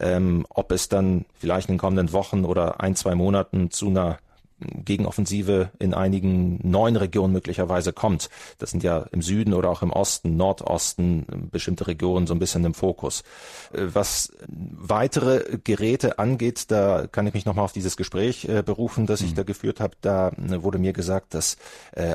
ähm, 0.00 0.46
ob 0.48 0.72
es 0.72 0.88
dann 0.88 1.24
vielleicht 1.38 1.68
in 1.68 1.74
den 1.74 1.80
kommenden 1.80 2.12
Wochen 2.12 2.44
oder 2.44 2.80
ein, 2.80 2.96
zwei 2.96 3.14
Monaten 3.14 3.70
zu 3.70 3.88
einer 3.88 4.18
Gegenoffensive 4.60 5.70
in 5.78 5.94
einigen 5.94 6.58
neuen 6.68 6.96
Regionen 6.96 7.32
möglicherweise 7.32 7.92
kommt. 7.92 8.28
Das 8.58 8.70
sind 8.70 8.82
ja 8.82 9.06
im 9.12 9.22
Süden 9.22 9.54
oder 9.54 9.70
auch 9.70 9.82
im 9.82 9.90
Osten, 9.90 10.36
Nordosten 10.36 11.48
bestimmte 11.50 11.86
Regionen 11.86 12.26
so 12.26 12.34
ein 12.34 12.38
bisschen 12.38 12.64
im 12.64 12.74
Fokus. 12.74 13.22
Äh, 13.72 13.86
was 13.92 14.32
weitere 14.48 15.58
Geräte 15.62 16.18
angeht, 16.18 16.70
da 16.70 17.06
kann 17.06 17.26
ich 17.26 17.34
mich 17.34 17.46
nochmal 17.46 17.64
auf 17.64 17.72
dieses 17.72 17.96
Gespräch 17.96 18.46
äh, 18.46 18.62
berufen, 18.62 19.06
das 19.06 19.20
ich 19.20 19.32
mhm. 19.32 19.36
da 19.36 19.42
geführt 19.44 19.80
habe. 19.80 19.96
Da 20.00 20.28
äh, 20.30 20.62
wurde 20.62 20.78
mir 20.78 20.92
gesagt, 20.92 21.34
dass 21.34 21.56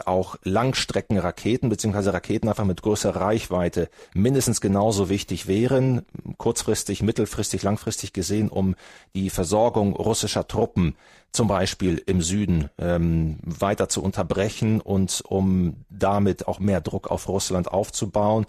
auch 0.05 0.37
Langstreckenraketen 0.43 1.69
beziehungsweise 1.69 2.13
Raketen 2.13 2.47
einfach 2.47 2.65
mit 2.65 2.81
größerer 2.81 3.19
Reichweite 3.19 3.89
mindestens 4.13 4.61
genauso 4.61 5.09
wichtig 5.09 5.47
wären, 5.47 6.05
kurzfristig, 6.37 7.01
mittelfristig, 7.01 7.63
langfristig 7.63 8.13
gesehen, 8.13 8.49
um 8.49 8.75
die 9.15 9.29
Versorgung 9.29 9.93
russischer 9.95 10.47
Truppen 10.47 10.95
zum 11.33 11.47
Beispiel 11.47 12.01
im 12.05 12.21
Süden 12.21 12.69
ähm, 12.77 13.39
weiter 13.41 13.89
zu 13.89 14.01
unterbrechen 14.03 14.79
und 14.79 15.23
um 15.27 15.83
damit 15.89 16.47
auch 16.47 16.59
mehr 16.59 16.79
Druck 16.79 17.09
auf 17.09 17.27
Russland 17.27 17.67
aufzubauen. 17.67 18.45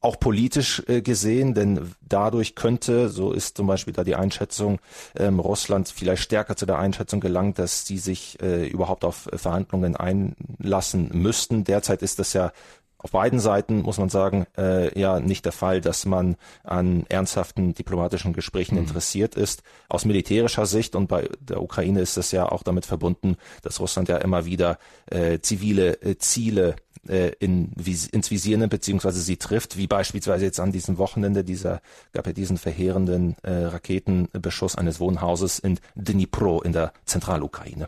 Auch 0.00 0.20
politisch 0.20 0.82
äh, 0.88 1.02
gesehen, 1.02 1.54
denn 1.54 1.94
dadurch 2.02 2.54
könnte, 2.54 3.08
so 3.08 3.32
ist 3.32 3.56
zum 3.56 3.66
Beispiel 3.66 3.94
da 3.94 4.04
die 4.04 4.16
Einschätzung, 4.16 4.80
ähm, 5.16 5.40
Russland 5.40 5.88
vielleicht 5.88 6.22
stärker 6.22 6.56
zu 6.56 6.66
der 6.66 6.78
Einschätzung 6.78 7.20
gelangt, 7.20 7.58
dass 7.58 7.86
sie 7.86 7.98
sich 7.98 8.40
äh, 8.42 8.66
überhaupt 8.66 9.04
auf 9.04 9.28
Verhandlungen 9.32 9.96
einlassen 9.96 11.10
müssten. 11.12 11.64
Derzeit 11.64 12.02
ist 12.02 12.18
das 12.18 12.32
ja 12.34 12.52
auf 13.06 13.12
beiden 13.12 13.38
Seiten 13.38 13.82
muss 13.82 13.98
man 13.98 14.08
sagen, 14.08 14.46
äh, 14.58 14.98
ja 14.98 15.20
nicht 15.20 15.44
der 15.44 15.52
Fall, 15.52 15.80
dass 15.80 16.06
man 16.06 16.34
an 16.64 17.06
ernsthaften 17.08 17.72
diplomatischen 17.72 18.32
Gesprächen 18.32 18.74
mhm. 18.74 18.80
interessiert 18.80 19.36
ist. 19.36 19.62
Aus 19.88 20.04
militärischer 20.04 20.66
Sicht 20.66 20.96
und 20.96 21.06
bei 21.06 21.28
der 21.38 21.62
Ukraine 21.62 22.00
ist 22.00 22.16
es 22.16 22.32
ja 22.32 22.50
auch 22.50 22.64
damit 22.64 22.84
verbunden, 22.84 23.36
dass 23.62 23.78
Russland 23.78 24.08
ja 24.08 24.16
immer 24.16 24.44
wieder 24.44 24.80
äh, 25.08 25.38
zivile 25.38 26.02
äh, 26.02 26.18
Ziele 26.18 26.74
äh, 27.08 27.30
in, 27.38 27.70
ins 28.10 28.32
Visier 28.32 28.58
nimmt, 28.58 28.70
beziehungsweise 28.70 29.20
sie 29.20 29.36
trifft, 29.36 29.76
wie 29.76 29.86
beispielsweise 29.86 30.44
jetzt 30.44 30.58
an 30.58 30.72
diesem 30.72 30.98
Wochenende 30.98 31.44
dieser, 31.44 31.82
gab 32.12 32.26
ja 32.26 32.32
diesen 32.32 32.58
verheerenden 32.58 33.36
äh, 33.44 33.52
Raketenbeschuss 33.52 34.74
eines 34.74 34.98
Wohnhauses 34.98 35.60
in 35.60 35.78
Dnipro 35.94 36.60
in 36.60 36.72
der 36.72 36.92
Zentralukraine. 37.04 37.86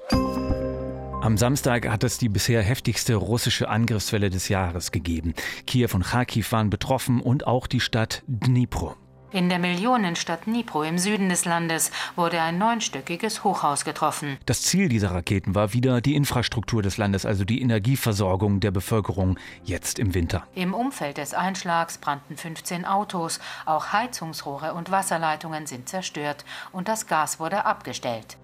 Am 1.21 1.37
Samstag 1.37 1.89
hat 1.89 2.05
es 2.05 2.19
die 2.19 2.29
bisher 2.29 2.63
heftigste 2.63 3.17
russische 3.17 3.69
Angriffswelle 3.69 4.31
des 4.31 4.49
Jahres 4.49 4.93
gegeben. 4.93 5.35
Kiew 5.67 5.89
und 5.93 6.05
Kharkiv 6.05 6.53
waren 6.53 6.71
betroffen 6.71 7.21
und 7.21 7.45
auch 7.45 7.67
die 7.67 7.81
Stadt 7.81 8.23
Dnipro. 8.29 8.95
In 9.33 9.49
der 9.49 9.59
Millionenstadt 9.59 10.47
Dnipro 10.47 10.85
im 10.85 10.97
Süden 10.97 11.29
des 11.29 11.45
Landes 11.45 11.91
wurde 12.15 12.41
ein 12.41 12.57
neunstöckiges 12.57 13.43
Hochhaus 13.43 13.85
getroffen. 13.85 14.39
Das 14.47 14.63
Ziel 14.63 14.89
dieser 14.89 15.11
Raketen 15.11 15.57
war 15.57 15.75
wieder 15.75 16.01
die 16.01 16.15
Infrastruktur 16.15 16.83
des 16.83 16.97
Landes, 16.99 17.27
also 17.27 17.45
die 17.45 17.61
Energieversorgung 17.61 18.61
der 18.61 18.71
Bevölkerung 18.71 19.39
jetzt 19.65 19.99
im 19.99 20.15
Winter. 20.15 20.47
Im 20.55 20.73
Umfeld 20.73 21.19
des 21.19 21.35
Einschlags 21.35 21.99
brannten 21.99 22.37
15 22.37 22.85
Autos, 22.85 23.41
auch 23.67 23.93
Heizungsrohre 23.93 24.73
und 24.73 24.93
Wasserleitungen 24.93 25.67
sind 25.67 25.89
zerstört 25.89 26.45
und 26.71 26.87
das 26.89 27.09
Gas 27.09 27.41
wurde 27.41 27.67
abgestellt. 27.67 28.39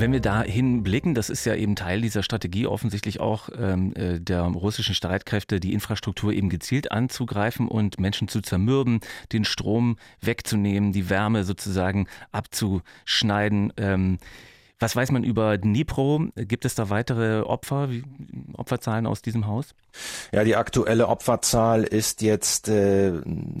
Wenn 0.00 0.12
wir 0.12 0.20
da 0.20 0.42
hinblicken, 0.42 1.16
das 1.16 1.28
ist 1.28 1.44
ja 1.44 1.56
eben 1.56 1.74
Teil 1.74 2.00
dieser 2.00 2.22
Strategie, 2.22 2.68
offensichtlich 2.68 3.18
auch 3.18 3.48
ähm, 3.58 3.92
äh, 3.96 4.20
der 4.20 4.42
russischen 4.42 4.94
Streitkräfte, 4.94 5.58
die 5.58 5.72
Infrastruktur 5.72 6.32
eben 6.32 6.50
gezielt 6.50 6.92
anzugreifen 6.92 7.66
und 7.66 7.98
Menschen 7.98 8.28
zu 8.28 8.40
zermürben, 8.40 9.00
den 9.32 9.44
Strom 9.44 9.96
wegzunehmen, 10.20 10.92
die 10.92 11.10
Wärme 11.10 11.42
sozusagen 11.42 12.06
abzuschneiden. 12.30 13.72
Ähm, 13.76 14.18
was 14.78 14.94
weiß 14.94 15.10
man 15.10 15.24
über 15.24 15.58
Dnipro? 15.58 16.28
Gibt 16.36 16.64
es 16.64 16.76
da 16.76 16.90
weitere 16.90 17.40
Opfer, 17.40 17.88
Opferzahlen 18.68 19.06
aus 19.06 19.22
diesem 19.22 19.46
Haus? 19.46 19.74
Ja, 20.30 20.44
die 20.44 20.56
aktuelle 20.56 21.08
Opferzahl 21.08 21.84
ist 21.84 22.20
jetzt 22.20 22.68
äh, 22.68 23.12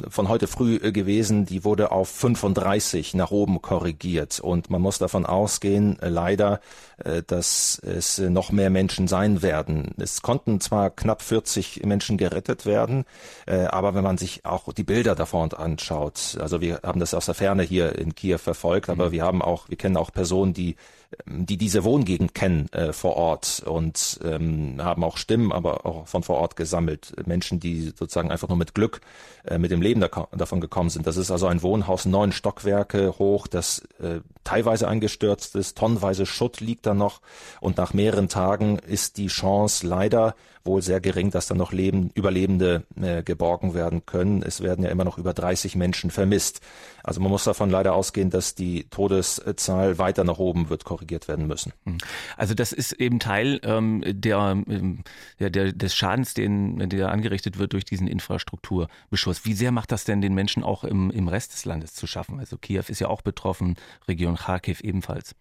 von 0.08 0.28
heute 0.28 0.46
früh 0.46 0.76
äh, 0.76 0.92
gewesen. 0.92 1.46
Die 1.46 1.64
wurde 1.64 1.90
auf 1.90 2.10
35 2.10 3.14
nach 3.14 3.30
oben 3.30 3.62
korrigiert. 3.62 4.38
Und 4.38 4.68
man 4.68 4.82
muss 4.82 4.98
davon 4.98 5.24
ausgehen, 5.24 5.98
äh, 6.00 6.10
leider, 6.10 6.60
äh, 7.02 7.22
dass 7.26 7.80
es 7.82 8.18
äh, 8.18 8.28
noch 8.28 8.52
mehr 8.52 8.68
Menschen 8.70 9.08
sein 9.08 9.40
werden. 9.40 9.94
Es 9.96 10.20
konnten 10.20 10.60
zwar 10.60 10.90
knapp 10.90 11.22
40 11.22 11.84
Menschen 11.84 12.18
gerettet 12.18 12.66
werden, 12.66 13.04
aber 13.46 13.94
wenn 13.94 14.04
man 14.04 14.18
sich 14.18 14.44
auch 14.44 14.72
die 14.72 14.82
Bilder 14.82 15.14
davon 15.14 15.52
anschaut, 15.52 16.36
also 16.40 16.60
wir 16.60 16.80
haben 16.82 17.00
das 17.00 17.14
aus 17.14 17.26
der 17.26 17.34
Ferne 17.34 17.62
hier 17.62 17.98
in 17.98 18.14
Kiew 18.14 18.38
verfolgt, 18.38 18.90
aber 18.90 19.08
mhm. 19.08 19.12
wir 19.12 19.22
haben 19.22 19.42
auch, 19.42 19.68
wir 19.68 19.76
kennen 19.76 19.96
auch 19.96 20.12
Personen, 20.12 20.52
die 20.52 20.76
die 21.24 21.56
diese 21.56 21.84
Wohngegend 21.84 22.34
kennen 22.34 22.68
vor 22.90 23.16
Ort 23.16 23.62
und 23.64 24.20
ähm, 24.22 24.76
haben 24.78 24.97
auch 25.04 25.16
Stimmen, 25.16 25.52
aber 25.52 25.86
auch 25.86 26.06
von 26.06 26.22
vor 26.22 26.36
Ort 26.36 26.56
gesammelt. 26.56 27.14
Menschen, 27.26 27.60
die 27.60 27.92
sozusagen 27.96 28.30
einfach 28.30 28.48
nur 28.48 28.56
mit 28.56 28.74
Glück 28.74 29.00
äh, 29.44 29.58
mit 29.58 29.70
dem 29.70 29.82
Leben 29.82 30.00
da, 30.00 30.28
davon 30.32 30.60
gekommen 30.60 30.90
sind. 30.90 31.06
Das 31.06 31.16
ist 31.16 31.30
also 31.30 31.46
ein 31.46 31.62
Wohnhaus, 31.62 32.06
neun 32.06 32.32
Stockwerke 32.32 33.18
hoch, 33.18 33.46
das 33.46 33.80
äh, 34.00 34.20
teilweise 34.44 34.88
eingestürzt 34.88 35.56
ist, 35.56 35.76
tonnenweise 35.76 36.26
Schutt 36.26 36.60
liegt 36.60 36.86
da 36.86 36.94
noch 36.94 37.20
und 37.60 37.76
nach 37.76 37.92
mehreren 37.92 38.28
Tagen 38.28 38.78
ist 38.78 39.16
die 39.16 39.28
Chance 39.28 39.86
leider 39.86 40.34
wohl 40.68 40.82
sehr 40.82 41.00
gering, 41.00 41.30
dass 41.30 41.48
da 41.48 41.54
noch 41.54 41.72
Leben, 41.72 42.10
Überlebende 42.14 42.84
äh, 43.00 43.22
geborgen 43.24 43.74
werden 43.74 44.06
können. 44.06 44.42
Es 44.42 44.60
werden 44.62 44.84
ja 44.84 44.90
immer 44.90 45.04
noch 45.04 45.18
über 45.18 45.32
30 45.32 45.74
Menschen 45.74 46.10
vermisst. 46.10 46.60
Also 47.02 47.20
man 47.20 47.30
muss 47.30 47.44
davon 47.44 47.70
leider 47.70 47.94
ausgehen, 47.94 48.28
dass 48.28 48.54
die 48.54 48.84
Todeszahl 48.90 49.98
weiter 49.98 50.24
nach 50.24 50.38
oben 50.38 50.68
wird 50.68 50.84
korrigiert 50.84 51.26
werden 51.26 51.46
müssen. 51.46 51.72
Hm. 51.84 51.98
Also 52.36 52.54
das 52.54 52.72
ist 52.72 52.92
eben 52.92 53.18
Teil 53.18 53.60
ähm, 53.62 54.02
der, 54.06 54.36
ähm, 54.68 54.98
der, 55.40 55.48
der, 55.48 55.72
des 55.72 55.94
Schadens, 55.94 56.34
den, 56.34 56.90
der 56.90 57.10
angerichtet 57.10 57.58
wird 57.58 57.72
durch 57.72 57.86
diesen 57.86 58.08
Infrastrukturbeschuss. 58.08 59.46
Wie 59.46 59.54
sehr 59.54 59.72
macht 59.72 59.90
das 59.90 60.04
denn 60.04 60.20
den 60.20 60.34
Menschen 60.34 60.62
auch 60.62 60.84
im, 60.84 61.10
im 61.10 61.28
Rest 61.28 61.54
des 61.54 61.64
Landes 61.64 61.94
zu 61.94 62.06
schaffen? 62.06 62.40
Also 62.40 62.58
Kiew 62.58 62.82
ist 62.88 63.00
ja 63.00 63.08
auch 63.08 63.22
betroffen, 63.22 63.76
Region 64.06 64.36
Kharkiv 64.36 64.80
ebenfalls. 64.80 65.34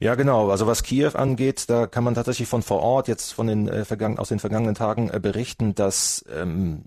Ja, 0.00 0.14
genau. 0.14 0.50
Also 0.50 0.66
was 0.66 0.82
Kiew 0.82 1.10
angeht, 1.12 1.68
da 1.68 1.86
kann 1.86 2.04
man 2.04 2.14
tatsächlich 2.14 2.48
von 2.48 2.62
vor 2.62 2.80
Ort 2.80 3.08
jetzt 3.08 3.32
von 3.32 3.48
den 3.48 3.68
äh, 3.68 3.84
vergangen, 3.84 4.18
aus 4.18 4.30
den 4.30 4.38
vergangenen 4.38 4.61
Tagen 4.74 5.10
äh, 5.10 5.20
berichten, 5.20 5.74
dass 5.74 6.24
ähm, 6.34 6.82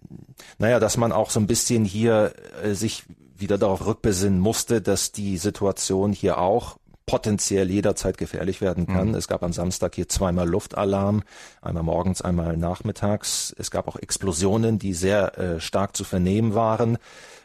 naja, 0.58 0.80
dass 0.80 0.98
man 0.98 1.12
auch 1.12 1.30
so 1.30 1.40
ein 1.40 1.48
bisschen 1.48 1.86
hier 1.86 2.34
äh, 2.64 2.74
sich 2.74 3.04
wieder 3.38 3.58
darauf 3.58 3.86
rückbesinnen 3.86 4.40
musste, 4.40 4.82
dass 4.82 5.12
die 5.12 5.38
Situation 5.38 6.14
hier 6.14 6.38
auch 6.38 6.78
potenziell 7.06 7.70
jederzeit 7.70 8.18
gefährlich 8.18 8.62
werden 8.62 8.88
kann. 8.88 9.10
Mhm. 9.10 9.16
Es 9.16 9.28
gab 9.28 9.44
am 9.44 9.54
Samstag 9.54 9.96
hier 9.96 10.10
zweimal 10.10 10.48
Luftalarm, 10.48 11.22
einmal 11.62 11.84
morgens, 11.84 12.22
einmal 12.22 12.58
nachmittags. 12.58 13.56
Es 13.60 13.70
gab 13.70 13.88
auch 13.88 13.98
Explosionen, 13.98 14.80
die 14.80 14.94
sehr 14.94 15.38
äh, 15.38 15.60
stark 15.60 15.96
zu 15.96 16.04
vernehmen 16.04 16.56
waren. 16.56 16.98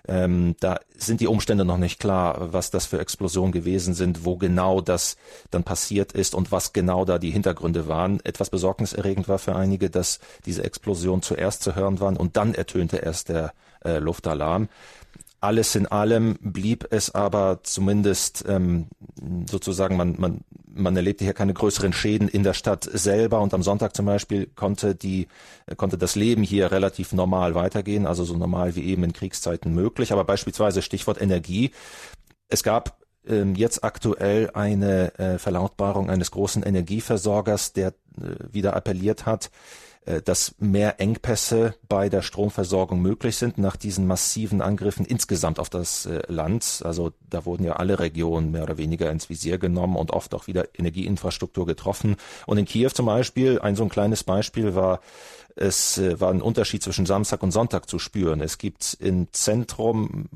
Ähm, 0.09 0.57
da 0.61 0.81
sind 0.97 1.21
die 1.21 1.27
Umstände 1.27 1.65
noch 1.65 1.77
nicht 1.79 1.99
klar, 2.01 2.53
was 2.53 2.71
das 2.71 2.87
für 2.87 3.01
Explosionen 3.01 3.53
gewesen 3.53 3.95
sind, 3.95 4.25
wo 4.25 4.37
genau 4.37 4.81
das 4.81 5.17
dann 5.51 5.65
passiert 5.65 6.13
ist 6.13 6.35
und 6.35 6.53
was 6.53 6.73
genau 6.73 7.05
da 7.05 7.19
die 7.19 7.31
Hintergründe 7.31 7.89
waren. 7.89 8.21
Etwas 8.25 8.51
besorgniserregend 8.51 9.29
war 9.29 9.39
für 9.39 9.55
einige, 9.57 9.91
dass 9.91 10.21
diese 10.47 10.65
Explosionen 10.65 11.23
zuerst 11.23 11.63
zu 11.63 11.75
hören 11.75 12.01
waren 12.01 12.17
und 12.17 12.37
dann 12.37 12.55
ertönte 12.55 12.99
erst 12.99 13.29
der 13.29 13.53
äh, 13.85 13.99
Luftalarm. 13.99 14.69
Alles 15.41 15.75
in 15.75 15.87
allem 15.87 16.37
blieb 16.41 16.87
es 16.91 17.15
aber 17.15 17.61
zumindest 17.63 18.45
ähm, 18.47 18.89
sozusagen, 19.49 19.97
man, 19.97 20.17
man, 20.19 20.41
man 20.67 20.95
erlebte 20.95 21.25
hier 21.25 21.33
keine 21.33 21.55
größeren 21.55 21.95
Schäden 21.95 22.29
in 22.29 22.43
der 22.43 22.53
Stadt 22.53 22.89
selber 22.93 23.41
und 23.41 23.55
am 23.55 23.63
Sonntag 23.63 23.97
zum 23.97 24.05
Beispiel 24.05 24.47
konnte 24.55 24.95
die, 24.95 25.29
konnte 25.77 25.97
das 25.97 26.15
Leben 26.15 26.43
hier 26.43 26.71
relativ 26.73 27.13
normal 27.13 27.55
weitergehen, 27.55 28.07
also 28.07 28.25
so 28.25 28.37
normal 28.37 28.77
wie 28.77 28.85
eben 28.85 29.03
in 29.05 29.15
Kriegszeiten 29.15 29.75
möglich. 29.75 30.13
Aber 30.13 30.25
beispielsweise 30.25 30.83
Stichwort 30.83 31.21
Energie. 31.21 31.71
Es 32.49 32.63
gab 32.63 32.99
ähm, 33.27 33.55
jetzt 33.55 33.83
aktuell 33.83 34.51
eine 34.53 35.19
äh, 35.19 35.39
Verlautbarung 35.39 36.11
eines 36.11 36.31
großen 36.31 36.63
Energieversorgers, 36.63 37.73
der 37.73 37.89
äh, 37.89 38.35
wieder 38.53 38.77
appelliert 38.77 39.25
hat, 39.25 39.47
äh, 39.47 39.51
dass 40.19 40.55
mehr 40.59 41.01
Engpässe 41.01 41.75
bei 41.89 42.09
der 42.09 42.23
Stromversorgung 42.23 43.01
möglich 43.01 43.37
sind 43.37 43.59
nach 43.59 43.77
diesen 43.77 44.07
massiven 44.07 44.61
Angriffen 44.61 45.07
insgesamt 45.07 45.59
auf 45.59 45.71
das 45.71 46.07
äh, 46.07 46.21
Land. 46.29 46.83
Also 46.85 47.13
da 47.29 47.45
wurden 47.45 47.65
ja 47.65 47.75
alle 47.75 47.99
Regionen 47.99 48.51
mehr 48.51 48.65
oder 48.65 48.79
weniger 48.79 49.11
ins 49.11 49.31
Visier 49.31 49.59
genommen 49.59 49.97
und 49.97 50.11
oft 50.11 50.35
auch 50.35 50.47
wieder 50.47 50.67
Energieinfrastruktur 50.77 51.67
getroffen. 51.67 52.17
Und 52.47 52.59
in 52.59 52.65
Kiew 52.65 52.91
zum 52.91 53.07
Beispiel, 53.07 53.61
ein 53.61 53.77
so 53.77 53.85
ein 53.85 53.89
kleines 53.89 54.25
Beispiel 54.25 54.75
war 54.75 55.01
es 55.57 55.99
äh, 55.99 56.21
war 56.21 56.31
ein 56.31 56.43
Unterschied 56.43 56.83
zwischen 56.83 57.07
Samstag 57.07 57.43
und 57.43 57.51
Sonntag 57.51 57.89
zu 57.89 57.99
spüren. 57.99 58.41
Es 58.41 58.59
gibt 58.59 58.97
im 59.01 59.29
Zentrum, 59.33 60.29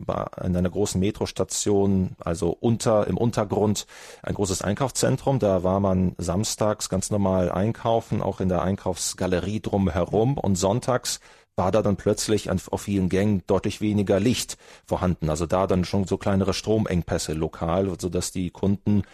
in 0.42 0.56
einer 0.56 0.70
großen 0.70 1.00
Metrostation, 1.00 2.16
also 2.18 2.56
unter, 2.60 3.06
im 3.06 3.16
Untergrund, 3.16 3.86
ein 4.22 4.34
großes 4.34 4.62
Einkaufszentrum. 4.62 5.38
Da 5.38 5.62
war 5.62 5.80
man 5.80 6.14
samstags 6.18 6.88
ganz 6.88 7.10
normal 7.10 7.50
einkaufen, 7.50 8.22
auch 8.22 8.40
in 8.40 8.48
der 8.48 8.62
Einkaufsgalerie 8.62 9.60
drumherum 9.60 10.38
und 10.38 10.56
sonntags 10.56 11.20
war 11.56 11.70
da 11.70 11.82
dann 11.82 11.96
plötzlich 11.96 12.50
auf 12.50 12.82
vielen 12.82 13.08
Gängen 13.08 13.44
deutlich 13.46 13.80
weniger 13.80 14.18
Licht 14.18 14.56
vorhanden. 14.86 15.30
Also 15.30 15.46
da 15.46 15.66
dann 15.66 15.84
schon 15.84 16.04
so 16.04 16.16
kleinere 16.16 16.52
Stromengpässe 16.52 17.32
lokal, 17.32 17.88
sodass 18.00 18.32
die 18.32 18.50
Kunden 18.50 19.04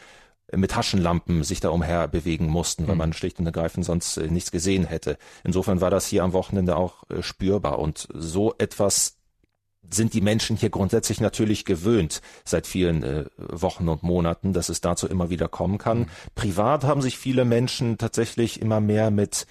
mit 0.57 0.73
Taschenlampen 0.73 1.45
sich 1.45 1.61
da 1.61 1.71
umher 1.71 2.09
bewegen 2.09 2.47
mussten, 2.47 2.87
weil 2.87 2.95
mhm. 2.95 2.99
man 2.99 3.12
schlicht 3.12 3.38
und 3.38 3.47
ergreifend 3.47 3.85
sonst 3.85 4.16
äh, 4.16 4.28
nichts 4.28 4.50
gesehen 4.50 4.87
hätte. 4.87 5.16
Insofern 5.45 5.80
war 5.80 5.90
das 5.90 6.07
hier 6.07 6.25
am 6.25 6.33
Wochenende 6.33 6.76
auch 6.76 7.04
äh, 7.11 7.23
spürbar 7.23 7.78
und 7.78 8.09
so 8.12 8.54
etwas 8.59 9.16
sind 9.92 10.14
die 10.14 10.21
Menschen 10.21 10.57
hier 10.57 10.71
grundsätzlich 10.71 11.21
natürlich 11.21 11.64
gewöhnt 11.64 12.21
seit 12.45 12.66
vielen 12.66 13.02
äh, 13.02 13.25
Wochen 13.37 13.88
und 13.88 14.02
Monaten, 14.02 14.52
dass 14.52 14.69
es 14.69 14.80
dazu 14.80 15.09
immer 15.09 15.30
wieder 15.30 15.49
kommen 15.49 15.78
kann. 15.78 16.00
Mhm. 16.00 16.07
Privat 16.35 16.85
haben 16.85 17.02
sich 17.02 17.19
viele 17.19 17.45
Menschen 17.45 17.99
tatsächlich 17.99 18.61
immer 18.61 18.80
mehr 18.80 19.11
mit 19.11 19.47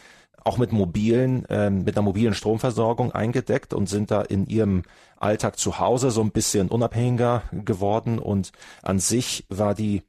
auch 0.46 0.58
mit 0.58 0.72
mobilen, 0.72 1.46
äh, 1.46 1.70
mit 1.70 1.98
einer 1.98 2.04
mobilen 2.04 2.34
Stromversorgung 2.34 3.12
eingedeckt 3.12 3.74
und 3.74 3.88
sind 3.88 4.10
da 4.10 4.22
in 4.22 4.48
ihrem 4.48 4.84
Alltag 5.18 5.60
zu 5.60 5.80
Hause 5.80 6.12
so 6.12 6.22
ein 6.22 6.32
bisschen 6.32 6.70
unabhängiger 6.70 7.44
geworden 7.52 8.20
und 8.20 8.52
an 8.82 9.00
sich 9.00 9.46
war 9.50 9.76
die 9.76 10.04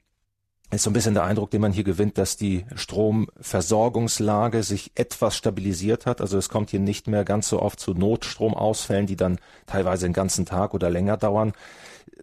ist 0.71 0.85
so 0.85 0.91
ein 0.91 0.93
bisschen 0.93 1.15
der 1.15 1.25
Eindruck, 1.25 1.51
den 1.51 1.61
man 1.61 1.73
hier 1.73 1.85
gewinnt, 1.85 2.17
dass 2.17 2.37
die 2.37 2.65
Stromversorgungslage 2.75 4.63
sich 4.63 4.93
etwas 4.95 5.37
stabilisiert 5.37 6.07
hat. 6.07 6.21
Also 6.21 6.39
es 6.39 6.49
kommt 6.49 6.71
hier 6.71 6.81
nicht 6.81 7.09
mehr 7.09 7.25
ganz 7.25 7.49
so 7.49 7.61
oft 7.61 7.81
zu 7.81 7.93
Notstromausfällen, 7.93 9.07
die 9.07 9.17
dann 9.17 9.39
teilweise 9.67 10.07
den 10.07 10.13
ganzen 10.13 10.47
Tag 10.47 10.73
oder 10.73 10.89
länger 10.89 11.17
dauern. 11.17 11.53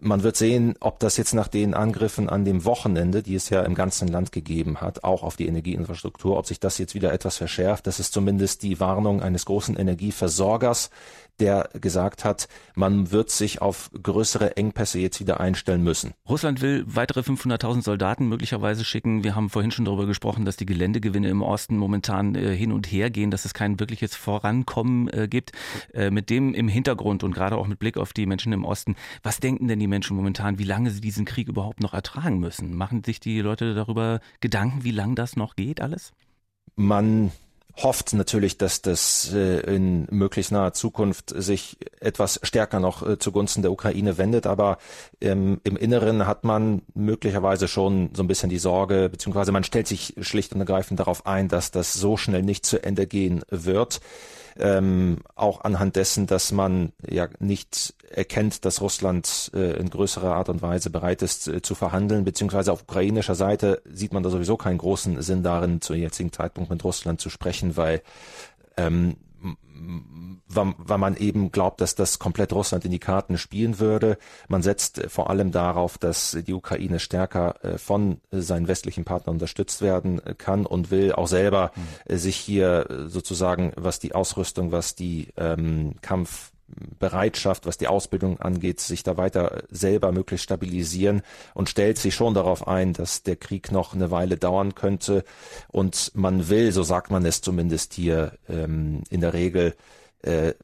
Man 0.00 0.22
wird 0.22 0.36
sehen, 0.36 0.76
ob 0.80 1.00
das 1.00 1.16
jetzt 1.16 1.34
nach 1.34 1.48
den 1.48 1.74
Angriffen 1.74 2.28
an 2.28 2.44
dem 2.44 2.64
Wochenende, 2.64 3.22
die 3.22 3.34
es 3.34 3.50
ja 3.50 3.62
im 3.62 3.74
ganzen 3.74 4.08
Land 4.08 4.32
gegeben 4.32 4.80
hat, 4.80 5.02
auch 5.04 5.24
auf 5.24 5.36
die 5.36 5.48
Energieinfrastruktur, 5.48 6.38
ob 6.38 6.46
sich 6.46 6.60
das 6.60 6.78
jetzt 6.78 6.94
wieder 6.94 7.12
etwas 7.12 7.36
verschärft. 7.36 7.86
Das 7.86 7.98
ist 7.98 8.12
zumindest 8.12 8.62
die 8.62 8.80
Warnung 8.80 9.20
eines 9.22 9.44
großen 9.44 9.76
Energieversorgers, 9.76 10.90
der 11.40 11.70
gesagt 11.80 12.24
hat, 12.24 12.48
man 12.74 13.10
wird 13.10 13.30
sich 13.30 13.62
auf 13.62 13.90
größere 14.02 14.56
Engpässe 14.56 14.98
jetzt 14.98 15.20
wieder 15.20 15.40
einstellen 15.40 15.82
müssen. 15.82 16.12
Russland 16.28 16.60
will 16.60 16.84
weitere 16.86 17.20
500.000 17.20 17.82
Soldaten 17.82 18.28
möglicherweise 18.28 18.84
schicken. 18.84 19.24
Wir 19.24 19.34
haben 19.34 19.50
vorhin 19.50 19.70
schon 19.70 19.84
darüber 19.84 20.06
gesprochen, 20.06 20.44
dass 20.44 20.56
die 20.56 20.66
Geländegewinne 20.66 21.28
im 21.28 21.42
Osten 21.42 21.76
momentan 21.76 22.34
äh, 22.34 22.54
hin 22.54 22.72
und 22.72 22.90
her 22.90 23.10
gehen, 23.10 23.30
dass 23.30 23.44
es 23.44 23.54
kein 23.54 23.80
wirkliches 23.80 24.14
Vorankommen 24.14 25.08
äh, 25.08 25.28
gibt. 25.28 25.52
Äh, 25.94 26.10
mit 26.10 26.30
dem 26.30 26.54
im 26.54 26.68
Hintergrund 26.68 27.22
und 27.24 27.34
gerade 27.34 27.56
auch 27.56 27.66
mit 27.66 27.78
Blick 27.78 27.96
auf 27.96 28.12
die 28.12 28.26
Menschen 28.26 28.52
im 28.52 28.64
Osten, 28.64 28.96
was 29.22 29.40
denken 29.40 29.68
denn 29.68 29.78
die 29.78 29.86
Menschen 29.86 30.16
momentan, 30.16 30.58
wie 30.58 30.64
lange 30.64 30.90
sie 30.90 31.00
diesen 31.00 31.24
Krieg 31.24 31.48
überhaupt 31.48 31.80
noch 31.80 31.94
ertragen 31.94 32.38
müssen? 32.38 32.74
Machen 32.74 33.04
sich 33.04 33.20
die 33.20 33.40
Leute 33.40 33.74
darüber 33.74 34.20
Gedanken, 34.40 34.84
wie 34.84 34.90
lange 34.90 35.14
das 35.14 35.36
noch 35.36 35.56
geht 35.56 35.80
alles? 35.80 36.12
Man 36.76 37.32
hofft 37.82 38.12
natürlich, 38.12 38.58
dass 38.58 38.82
das 38.82 39.32
äh, 39.32 39.60
in 39.60 40.06
möglichst 40.10 40.52
naher 40.52 40.72
Zukunft 40.72 41.32
sich 41.36 41.78
etwas 42.00 42.40
stärker 42.42 42.80
noch 42.80 43.06
äh, 43.06 43.18
zugunsten 43.18 43.62
der 43.62 43.72
Ukraine 43.72 44.18
wendet. 44.18 44.46
Aber 44.46 44.78
ähm, 45.20 45.60
im 45.64 45.76
Inneren 45.76 46.26
hat 46.26 46.44
man 46.44 46.82
möglicherweise 46.94 47.68
schon 47.68 48.10
so 48.14 48.22
ein 48.22 48.28
bisschen 48.28 48.50
die 48.50 48.58
Sorge, 48.58 49.08
beziehungsweise 49.08 49.52
man 49.52 49.64
stellt 49.64 49.86
sich 49.86 50.14
schlicht 50.20 50.52
und 50.52 50.60
ergreifend 50.60 51.00
darauf 51.00 51.26
ein, 51.26 51.48
dass 51.48 51.70
das 51.70 51.94
so 51.94 52.16
schnell 52.16 52.42
nicht 52.42 52.66
zu 52.66 52.82
Ende 52.82 53.06
gehen 53.06 53.42
wird 53.50 54.00
ähm, 54.58 55.18
auch 55.34 55.62
anhand 55.62 55.96
dessen, 55.96 56.26
dass 56.26 56.52
man 56.52 56.92
ja 57.08 57.28
nicht 57.38 57.94
erkennt, 58.10 58.64
dass 58.64 58.80
Russland 58.80 59.50
äh, 59.54 59.78
in 59.78 59.90
größerer 59.90 60.34
Art 60.34 60.48
und 60.48 60.62
Weise 60.62 60.90
bereit 60.90 61.22
ist 61.22 61.48
äh, 61.48 61.62
zu 61.62 61.74
verhandeln, 61.74 62.24
beziehungsweise 62.24 62.72
auf 62.72 62.82
ukrainischer 62.82 63.34
Seite 63.34 63.82
sieht 63.92 64.12
man 64.12 64.22
da 64.22 64.30
sowieso 64.30 64.56
keinen 64.56 64.78
großen 64.78 65.20
Sinn 65.22 65.42
darin, 65.42 65.80
zu 65.80 65.94
jetzigen 65.94 66.32
Zeitpunkt 66.32 66.70
mit 66.70 66.82
Russland 66.84 67.20
zu 67.20 67.30
sprechen, 67.30 67.76
weil 67.76 68.02
ähm, 68.76 69.16
weil 70.48 70.98
man 70.98 71.16
eben 71.16 71.52
glaubt, 71.52 71.80
dass 71.80 71.94
das 71.94 72.18
komplett 72.18 72.52
Russland 72.52 72.84
in 72.84 72.90
die 72.90 72.98
Karten 72.98 73.38
spielen 73.38 73.78
würde. 73.78 74.18
Man 74.48 74.62
setzt 74.62 75.02
vor 75.08 75.30
allem 75.30 75.52
darauf, 75.52 75.98
dass 75.98 76.36
die 76.46 76.54
Ukraine 76.54 76.98
stärker 76.98 77.62
äh, 77.64 77.78
von 77.78 78.20
seinen 78.30 78.68
westlichen 78.68 79.04
Partnern 79.04 79.36
unterstützt 79.36 79.82
werden 79.82 80.20
kann 80.38 80.66
und 80.66 80.90
will 80.90 81.12
auch 81.12 81.28
selber 81.28 81.72
mhm. 82.08 82.16
sich 82.16 82.36
hier 82.36 83.06
sozusagen, 83.06 83.72
was 83.76 83.98
die 83.98 84.14
Ausrüstung, 84.14 84.72
was 84.72 84.94
die 84.94 85.28
ähm, 85.36 85.94
Kampf 86.02 86.52
Bereitschaft, 86.98 87.66
was 87.66 87.78
die 87.78 87.88
Ausbildung 87.88 88.40
angeht, 88.40 88.80
sich 88.80 89.02
da 89.02 89.16
weiter 89.16 89.62
selber 89.70 90.12
möglichst 90.12 90.44
stabilisieren 90.44 91.22
und 91.54 91.68
stellt 91.68 91.98
sich 91.98 92.14
schon 92.14 92.34
darauf 92.34 92.68
ein, 92.68 92.92
dass 92.92 93.22
der 93.22 93.36
Krieg 93.36 93.72
noch 93.72 93.94
eine 93.94 94.10
Weile 94.10 94.36
dauern 94.36 94.74
könnte. 94.74 95.24
Und 95.68 96.12
man 96.14 96.48
will, 96.48 96.72
so 96.72 96.82
sagt 96.82 97.10
man 97.10 97.24
es 97.24 97.40
zumindest 97.40 97.94
hier 97.94 98.32
ähm, 98.48 99.02
in 99.10 99.20
der 99.20 99.32
Regel, 99.32 99.74
äh, 100.22 100.54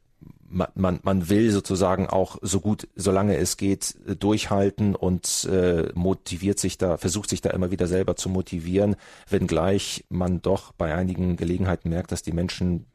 man, 0.49 1.01
man, 1.03 1.29
will 1.29 1.51
sozusagen 1.51 2.07
auch 2.07 2.39
so 2.41 2.61
gut, 2.61 2.87
solange 2.95 3.37
es 3.37 3.57
geht, 3.57 3.97
durchhalten 4.21 4.95
und 4.95 5.49
äh, 5.51 5.91
motiviert 5.95 6.61
sich 6.61 6.79
da, 6.79 6.97
versucht 6.97 7.29
sich 7.29 7.41
da 7.41 7.51
immer 7.51 7.73
wieder 7.73 7.89
selber 7.89 8.15
zu 8.15 8.29
motivieren, 8.29 8.95
wenngleich 9.29 10.05
man 10.11 10.43
doch 10.43 10.73
bei 10.73 10.95
einigen 10.95 11.37
Gelegenheiten 11.37 11.89
merkt, 11.89 12.13
dass 12.13 12.23
die 12.23 12.33
Menschen 12.33 12.87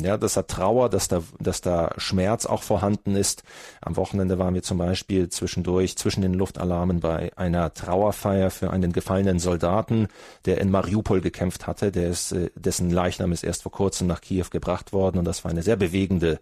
ja, 0.00 0.16
dass 0.16 0.34
da 0.34 0.42
Trauer, 0.42 0.88
dass 0.88 1.08
da, 1.08 1.22
dass 1.40 1.60
da 1.60 1.92
Schmerz 1.96 2.46
auch 2.46 2.62
vorhanden 2.62 3.16
ist. 3.16 3.42
Am 3.80 3.96
Wochenende 3.96 4.38
waren 4.38 4.54
wir 4.54 4.62
zum 4.62 4.78
Beispiel 4.78 5.28
zwischendurch 5.28 5.96
zwischen 5.96 6.22
den 6.22 6.34
Luftalarmen 6.34 7.00
bei 7.00 7.32
einer 7.36 7.74
Trauerfeier 7.74 8.50
für 8.50 8.70
einen 8.70 8.92
gefallenen 8.92 9.38
Soldaten, 9.38 10.08
der 10.44 10.60
in 10.60 10.70
Mariupol 10.70 11.20
gekämpft 11.20 11.66
hatte, 11.66 11.90
der 11.90 12.08
ist, 12.08 12.32
äh, 12.32 12.50
dessen 12.54 12.90
Leichnam 12.90 13.32
ist 13.32 13.44
erst 13.44 13.62
vor 13.62 13.72
kurzem 13.72 14.06
nach 14.06 14.20
Kiew 14.20 14.46
gebracht 14.50 14.92
worden 14.92 15.18
und 15.18 15.24
das 15.24 15.44
war 15.44 15.50
eine 15.50 15.62
sehr 15.62 15.76
bewegende 15.76 16.38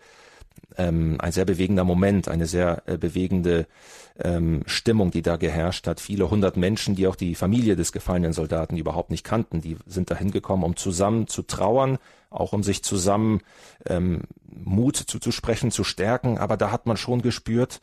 ähm, 0.76 1.16
ein 1.20 1.32
sehr 1.32 1.44
bewegender 1.44 1.84
Moment, 1.84 2.28
eine 2.28 2.46
sehr 2.46 2.82
äh, 2.86 2.96
bewegende 2.96 3.66
ähm, 4.22 4.62
Stimmung, 4.66 5.10
die 5.10 5.22
da 5.22 5.36
geherrscht 5.36 5.86
hat. 5.86 6.00
Viele 6.00 6.30
hundert 6.30 6.56
Menschen, 6.56 6.94
die 6.94 7.06
auch 7.06 7.16
die 7.16 7.34
Familie 7.34 7.76
des 7.76 7.92
gefallenen 7.92 8.32
Soldaten 8.32 8.76
überhaupt 8.76 9.10
nicht 9.10 9.24
kannten, 9.24 9.60
die 9.60 9.76
sind 9.86 10.10
dahin 10.10 10.30
gekommen, 10.30 10.64
um 10.64 10.76
zusammen 10.76 11.26
zu 11.26 11.42
trauern, 11.42 11.98
auch 12.30 12.52
um 12.52 12.62
sich 12.62 12.82
zusammen 12.82 13.40
ähm, 13.86 14.22
Mut 14.46 14.96
zuzusprechen, 14.96 15.70
zu 15.70 15.84
stärken. 15.84 16.38
Aber 16.38 16.56
da 16.56 16.70
hat 16.70 16.86
man 16.86 16.96
schon 16.96 17.22
gespürt, 17.22 17.80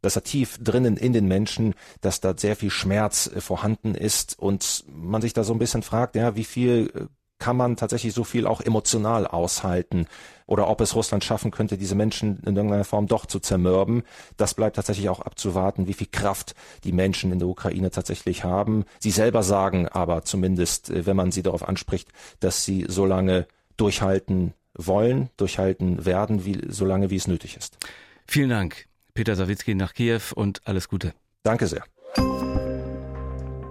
dass 0.00 0.16
er 0.16 0.22
tief 0.22 0.58
drinnen 0.62 0.96
in 0.96 1.12
den 1.12 1.26
Menschen, 1.26 1.74
dass 2.00 2.20
da 2.20 2.36
sehr 2.36 2.56
viel 2.56 2.70
Schmerz 2.70 3.26
äh, 3.34 3.40
vorhanden 3.40 3.94
ist 3.94 4.38
und 4.38 4.84
man 4.88 5.22
sich 5.22 5.32
da 5.32 5.44
so 5.44 5.52
ein 5.52 5.58
bisschen 5.58 5.82
fragt, 5.82 6.14
ja, 6.16 6.36
wie 6.36 6.44
viel 6.44 6.90
äh, 6.94 7.06
kann 7.38 7.56
man 7.56 7.76
tatsächlich 7.76 8.14
so 8.14 8.24
viel 8.24 8.46
auch 8.46 8.60
emotional 8.60 9.26
aushalten 9.26 10.06
oder 10.46 10.68
ob 10.68 10.80
es 10.80 10.94
Russland 10.94 11.24
schaffen 11.24 11.50
könnte, 11.50 11.76
diese 11.76 11.94
Menschen 11.94 12.38
in 12.44 12.56
irgendeiner 12.56 12.84
Form 12.84 13.06
doch 13.06 13.26
zu 13.26 13.38
zermürben. 13.38 14.02
Das 14.36 14.54
bleibt 14.54 14.76
tatsächlich 14.76 15.08
auch 15.08 15.20
abzuwarten, 15.20 15.86
wie 15.86 15.92
viel 15.92 16.08
Kraft 16.10 16.54
die 16.84 16.92
Menschen 16.92 17.32
in 17.32 17.38
der 17.38 17.48
Ukraine 17.48 17.90
tatsächlich 17.90 18.44
haben. 18.44 18.84
Sie 18.98 19.10
selber 19.10 19.42
sagen 19.42 19.88
aber 19.88 20.24
zumindest, 20.24 20.90
äh, 20.90 21.06
wenn 21.06 21.16
man 21.16 21.32
sie 21.32 21.42
darauf 21.42 21.68
anspricht, 21.68 22.08
dass 22.40 22.64
sie 22.64 22.86
so 22.88 23.04
lange 23.04 23.46
durchhalten 23.76 24.54
wollen, 24.74 25.28
durchhalten 25.36 26.06
werden, 26.06 26.44
wie, 26.44 26.60
so 26.68 26.84
lange 26.84 27.10
wie 27.10 27.16
es 27.16 27.28
nötig 27.28 27.56
ist. 27.56 27.78
Vielen 28.26 28.50
Dank, 28.50 28.86
Peter 29.14 29.36
Sawicki 29.36 29.74
nach 29.74 29.94
Kiew 29.94 30.20
und 30.34 30.66
alles 30.66 30.88
Gute. 30.88 31.12
Danke 31.42 31.66
sehr. 31.66 31.84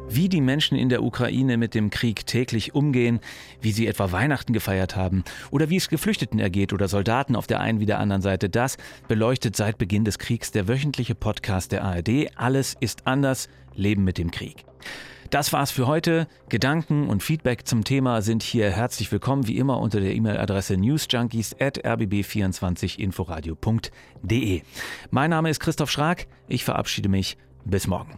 Wie 0.09 0.29
die 0.29 0.41
Menschen 0.41 0.77
in 0.77 0.89
der 0.89 1.03
Ukraine 1.03 1.57
mit 1.57 1.75
dem 1.75 1.89
Krieg 1.89 2.25
täglich 2.25 2.73
umgehen, 2.73 3.19
wie 3.61 3.71
sie 3.71 3.87
etwa 3.87 4.11
Weihnachten 4.11 4.53
gefeiert 4.53 4.95
haben 4.95 5.23
oder 5.51 5.69
wie 5.69 5.75
es 5.75 5.89
Geflüchteten 5.89 6.39
ergeht 6.39 6.73
oder 6.73 6.87
Soldaten 6.87 7.35
auf 7.35 7.45
der 7.45 7.59
einen 7.59 7.79
wie 7.79 7.85
der 7.85 7.99
anderen 7.99 8.21
Seite, 8.21 8.49
das 8.49 8.77
beleuchtet 9.07 9.55
seit 9.55 9.77
Beginn 9.77 10.05
des 10.05 10.17
Kriegs 10.17 10.51
der 10.51 10.67
wöchentliche 10.67 11.13
Podcast 11.13 11.71
der 11.71 11.83
ARD. 11.83 12.31
Alles 12.35 12.75
ist 12.79 13.05
anders, 13.05 13.49
Leben 13.75 14.05
mit 14.05 14.17
dem 14.17 14.31
Krieg. 14.31 14.65
Das 15.29 15.51
war's 15.51 15.71
für 15.71 15.87
heute. 15.87 16.29
Gedanken 16.47 17.09
und 17.09 17.21
Feedback 17.21 17.67
zum 17.67 17.83
Thema 17.83 18.21
sind 18.21 18.43
hier 18.43 18.71
herzlich 18.71 19.11
willkommen, 19.11 19.45
wie 19.47 19.57
immer 19.57 19.81
unter 19.81 19.99
der 19.99 20.15
E-Mail-Adresse 20.15 20.77
newsjunkies 20.77 21.53
at 21.59 21.85
rbb24inforadio.de. 21.85 24.61
Mein 25.11 25.29
Name 25.29 25.49
ist 25.49 25.59
Christoph 25.59 25.91
Schrag. 25.91 26.27
Ich 26.47 26.63
verabschiede 26.63 27.09
mich. 27.09 27.37
Bis 27.65 27.87
morgen. 27.87 28.17